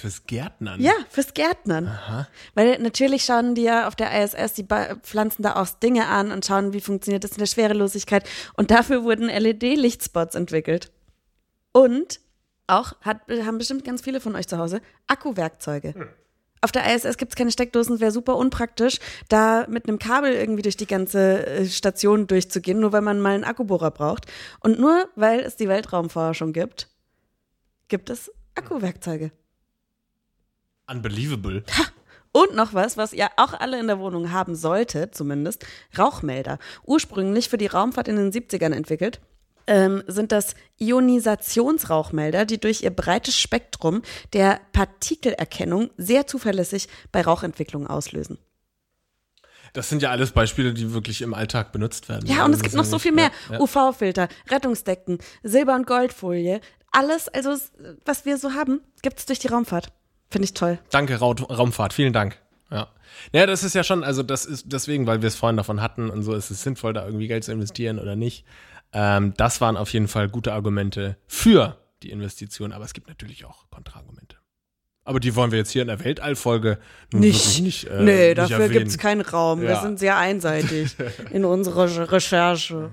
Fürs 0.00 0.24
Gärtnern? 0.24 0.80
Ja, 0.80 0.92
fürs 1.10 1.34
Gärtnern. 1.34 1.98
Weil 2.54 2.78
natürlich 2.78 3.24
schauen 3.24 3.54
die 3.54 3.64
ja 3.64 3.86
auf 3.86 3.94
der 3.94 4.10
ISS, 4.22 4.54
die 4.54 4.66
pflanzen 5.02 5.42
da 5.42 5.56
auch 5.56 5.68
Dinge 5.68 6.06
an 6.06 6.32
und 6.32 6.46
schauen, 6.46 6.72
wie 6.72 6.80
funktioniert 6.80 7.22
das 7.22 7.32
in 7.32 7.38
der 7.38 7.46
Schwerelosigkeit. 7.46 8.26
Und 8.56 8.70
dafür 8.70 9.04
wurden 9.04 9.26
LED-Lichtspots 9.28 10.36
entwickelt. 10.36 10.90
Und 11.72 12.20
auch 12.66 12.94
hat, 13.02 13.20
haben 13.28 13.58
bestimmt 13.58 13.84
ganz 13.84 14.00
viele 14.00 14.20
von 14.20 14.36
euch 14.36 14.48
zu 14.48 14.56
Hause 14.56 14.80
Akkuwerkzeuge. 15.06 15.94
Auf 16.62 16.72
der 16.72 16.94
ISS 16.94 17.18
gibt 17.18 17.32
es 17.32 17.36
keine 17.36 17.50
Steckdosen, 17.50 18.00
wäre 18.00 18.10
super 18.10 18.36
unpraktisch, 18.36 19.00
da 19.28 19.66
mit 19.68 19.86
einem 19.86 19.98
Kabel 19.98 20.32
irgendwie 20.32 20.62
durch 20.62 20.76
die 20.78 20.86
ganze 20.86 21.46
äh, 21.46 21.66
Station 21.66 22.26
durchzugehen, 22.26 22.80
nur 22.80 22.92
weil 22.92 23.02
man 23.02 23.20
mal 23.20 23.34
einen 23.34 23.44
Akkubohrer 23.44 23.90
braucht. 23.90 24.26
Und 24.60 24.78
nur 24.78 25.10
weil 25.14 25.40
es 25.40 25.56
die 25.56 25.68
Weltraumforschung 25.68 26.54
gibt, 26.54 26.88
gibt 27.88 28.08
es 28.08 28.30
Akkuwerkzeuge. 28.54 29.32
Unbelievable. 30.90 31.62
Und 32.32 32.54
noch 32.54 32.74
was, 32.74 32.96
was 32.96 33.12
ihr 33.12 33.28
auch 33.36 33.54
alle 33.54 33.80
in 33.80 33.88
der 33.88 33.98
Wohnung 33.98 34.30
haben 34.30 34.54
solltet, 34.54 35.14
zumindest, 35.14 35.66
Rauchmelder. 35.98 36.58
Ursprünglich 36.84 37.48
für 37.48 37.58
die 37.58 37.66
Raumfahrt 37.66 38.06
in 38.06 38.16
den 38.16 38.30
70ern 38.30 38.72
entwickelt, 38.72 39.20
ähm, 39.66 40.02
sind 40.06 40.30
das 40.32 40.54
Ionisationsrauchmelder, 40.78 42.44
die 42.44 42.60
durch 42.60 42.82
ihr 42.82 42.90
breites 42.90 43.36
Spektrum 43.36 44.02
der 44.32 44.60
Partikelerkennung 44.72 45.90
sehr 45.96 46.26
zuverlässig 46.26 46.88
bei 47.10 47.22
Rauchentwicklung 47.22 47.86
auslösen. 47.86 48.38
Das 49.72 49.88
sind 49.88 50.02
ja 50.02 50.10
alles 50.10 50.32
Beispiele, 50.32 50.74
die 50.74 50.92
wirklich 50.92 51.22
im 51.22 51.34
Alltag 51.34 51.70
benutzt 51.72 52.08
werden. 52.08 52.26
Ja, 52.26 52.44
und 52.44 52.52
es 52.52 52.62
gibt 52.62 52.74
noch 52.74 52.84
so 52.84 52.98
viel 52.98 53.12
mehr. 53.12 53.30
Ja, 53.48 53.54
ja. 53.54 53.60
UV-Filter, 53.60 54.28
Rettungsdecken, 54.48 55.18
Silber- 55.44 55.76
und 55.76 55.86
Goldfolie. 55.86 56.60
Alles, 56.90 57.28
also 57.28 57.56
was 58.04 58.24
wir 58.24 58.36
so 58.36 58.54
haben, 58.54 58.80
gibt 59.02 59.20
es 59.20 59.26
durch 59.26 59.38
die 59.38 59.46
Raumfahrt. 59.46 59.92
Finde 60.30 60.44
ich 60.44 60.54
toll. 60.54 60.78
Danke, 60.90 61.20
Ra 61.20 61.30
Raumfahrt. 61.30 61.92
Vielen 61.92 62.12
Dank. 62.12 62.38
Ja. 62.70 62.88
Ja, 63.32 63.46
das 63.46 63.64
ist 63.64 63.74
ja 63.74 63.82
schon, 63.82 64.04
also 64.04 64.22
das 64.22 64.46
ist 64.46 64.66
deswegen, 64.68 65.06
weil 65.06 65.22
wir 65.22 65.26
es 65.26 65.34
vorhin 65.34 65.56
davon 65.56 65.82
hatten 65.82 66.08
und 66.10 66.22
so, 66.22 66.34
ist 66.34 66.50
es 66.50 66.62
sinnvoll, 66.62 66.92
da 66.92 67.04
irgendwie 67.04 67.26
Geld 67.26 67.44
zu 67.44 67.52
investieren 67.52 67.98
oder 67.98 68.16
nicht. 68.16 68.44
Ähm, 68.92 69.34
das 69.36 69.60
waren 69.60 69.76
auf 69.76 69.92
jeden 69.92 70.08
Fall 70.08 70.28
gute 70.28 70.52
Argumente 70.52 71.16
für 71.26 71.76
die 72.02 72.10
Investition, 72.10 72.72
aber 72.72 72.84
es 72.84 72.92
gibt 72.92 73.08
natürlich 73.08 73.44
auch 73.44 73.68
Kontraargumente. 73.70 74.36
Aber 75.04 75.18
die 75.18 75.34
wollen 75.34 75.50
wir 75.50 75.58
jetzt 75.58 75.70
hier 75.70 75.82
in 75.82 75.88
der 75.88 76.04
Weltallfolge 76.04 76.78
nicht. 77.12 77.60
nicht 77.62 77.84
äh, 77.84 78.02
nee, 78.02 78.28
nicht 78.28 78.38
dafür 78.38 78.68
gibt 78.68 78.88
es 78.88 78.98
keinen 78.98 79.22
Raum. 79.22 79.62
Ja. 79.62 79.68
Wir 79.68 79.76
sind 79.80 79.98
sehr 79.98 80.16
einseitig 80.16 80.94
in 81.32 81.44
unserer 81.44 82.12
Recherche. 82.12 82.90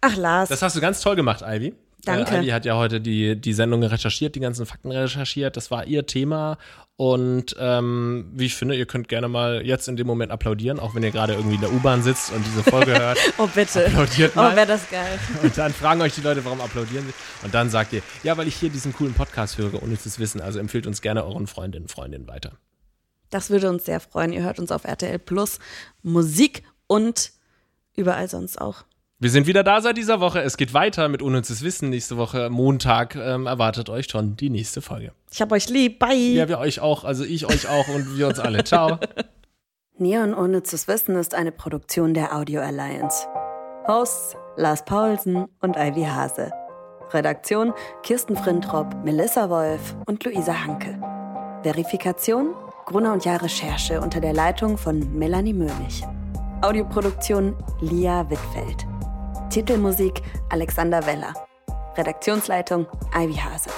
Ach, 0.00 0.16
Lars. 0.16 0.48
Das 0.48 0.62
hast 0.62 0.76
du 0.76 0.80
ganz 0.80 1.00
toll 1.00 1.16
gemacht, 1.16 1.42
Ivy. 1.42 1.74
Danke. 2.06 2.36
Äh, 2.36 2.52
hat 2.52 2.64
ja 2.64 2.76
heute 2.76 3.00
die, 3.00 3.38
die 3.38 3.52
Sendung 3.52 3.82
recherchiert, 3.82 4.34
die 4.34 4.40
ganzen 4.40 4.64
Fakten 4.64 4.90
recherchiert. 4.90 5.56
Das 5.56 5.70
war 5.70 5.86
ihr 5.86 6.06
Thema. 6.06 6.56
Und 6.96 7.54
ähm, 7.58 8.30
wie 8.32 8.46
ich 8.46 8.54
finde, 8.54 8.74
ihr 8.74 8.86
könnt 8.86 9.08
gerne 9.08 9.28
mal 9.28 9.66
jetzt 9.66 9.86
in 9.86 9.96
dem 9.96 10.06
Moment 10.06 10.32
applaudieren, 10.32 10.78
auch 10.78 10.94
wenn 10.94 11.02
ihr 11.02 11.10
gerade 11.10 11.34
irgendwie 11.34 11.56
in 11.56 11.60
der 11.60 11.72
U-Bahn 11.72 12.02
sitzt 12.02 12.32
und 12.32 12.44
diese 12.46 12.62
Folge 12.62 12.92
hört. 12.98 13.18
oh, 13.36 13.48
bitte. 13.54 13.86
Applaudiert 13.86 14.32
oh, 14.34 14.38
mal. 14.38 14.52
Oh, 14.52 14.56
wäre 14.56 14.66
das 14.66 14.88
geil. 14.88 15.18
Und 15.42 15.58
dann 15.58 15.72
fragen 15.74 16.00
euch 16.00 16.14
die 16.14 16.22
Leute, 16.22 16.42
warum 16.44 16.60
applaudieren 16.60 17.04
sie. 17.06 17.44
Und 17.44 17.52
dann 17.52 17.68
sagt 17.68 17.92
ihr, 17.92 18.00
ja, 18.22 18.36
weil 18.38 18.48
ich 18.48 18.54
hier 18.54 18.70
diesen 18.70 18.94
coolen 18.94 19.12
Podcast 19.12 19.58
höre, 19.58 19.82
ohne 19.82 19.98
zu 19.98 20.18
wissen. 20.18 20.40
Also 20.40 20.58
empfiehlt 20.58 20.86
uns 20.86 21.02
gerne 21.02 21.24
euren 21.24 21.46
Freundinnen 21.46 21.84
und 21.84 21.90
Freundinnen 21.90 22.28
weiter. 22.28 22.52
Das 23.28 23.50
würde 23.50 23.68
uns 23.68 23.84
sehr 23.84 24.00
freuen. 24.00 24.32
Ihr 24.32 24.44
hört 24.44 24.58
uns 24.58 24.70
auf 24.70 24.84
RTL 24.84 25.18
Plus 25.18 25.58
Musik 26.02 26.62
und 26.86 27.32
überall 27.94 28.28
sonst 28.28 28.58
auch. 28.58 28.84
Wir 29.18 29.30
sind 29.30 29.46
wieder 29.46 29.64
da 29.64 29.80
seit 29.80 29.96
dieser 29.96 30.20
Woche. 30.20 30.42
Es 30.42 30.58
geht 30.58 30.74
weiter 30.74 31.08
mit 31.08 31.22
Unnützes 31.22 31.62
Wissen. 31.62 31.88
Nächste 31.88 32.18
Woche, 32.18 32.50
Montag, 32.50 33.16
ähm, 33.16 33.46
erwartet 33.46 33.88
euch 33.88 34.08
schon 34.10 34.36
die 34.36 34.50
nächste 34.50 34.82
Folge. 34.82 35.12
Ich 35.30 35.40
hab 35.40 35.50
euch 35.52 35.70
lieb. 35.70 35.98
Bye. 35.98 36.34
Ja, 36.34 36.48
wir 36.48 36.58
euch 36.58 36.80
auch. 36.80 37.04
Also 37.04 37.24
ich 37.24 37.46
euch 37.46 37.66
auch 37.66 37.88
und 37.88 38.18
wir 38.18 38.28
uns 38.28 38.38
alle. 38.38 38.62
Ciao. 38.62 38.98
Neon 39.98 40.34
Unnützes 40.34 40.86
Wissen 40.86 41.16
ist 41.16 41.34
eine 41.34 41.50
Produktion 41.50 42.12
der 42.12 42.36
Audio 42.36 42.60
Alliance. 42.60 43.26
Hosts 43.88 44.36
Lars 44.56 44.84
Paulsen 44.84 45.46
und 45.62 45.76
Ivy 45.76 46.04
Hase. 46.04 46.50
Redaktion 47.12 47.72
Kirsten 48.02 48.36
Frintrop, 48.36 49.02
Melissa 49.02 49.48
Wolf 49.48 49.96
und 50.04 50.24
Luisa 50.24 50.62
Hanke. 50.62 51.00
Verifikation 51.62 52.54
Gruner 52.84 53.14
und 53.14 53.24
Jahr 53.24 53.42
Recherche 53.42 53.98
unter 54.02 54.20
der 54.20 54.34
Leitung 54.34 54.76
von 54.76 55.18
Melanie 55.18 55.54
Möhlich. 55.54 56.02
Audioproduktion 56.60 57.56
Lia 57.80 58.28
Wittfeld. 58.28 58.86
Titelmusik 59.56 60.20
Alexander 60.50 61.06
Weller. 61.06 61.32
Redaktionsleitung 61.96 62.86
Ivy 63.14 63.36
Hase. 63.36 63.70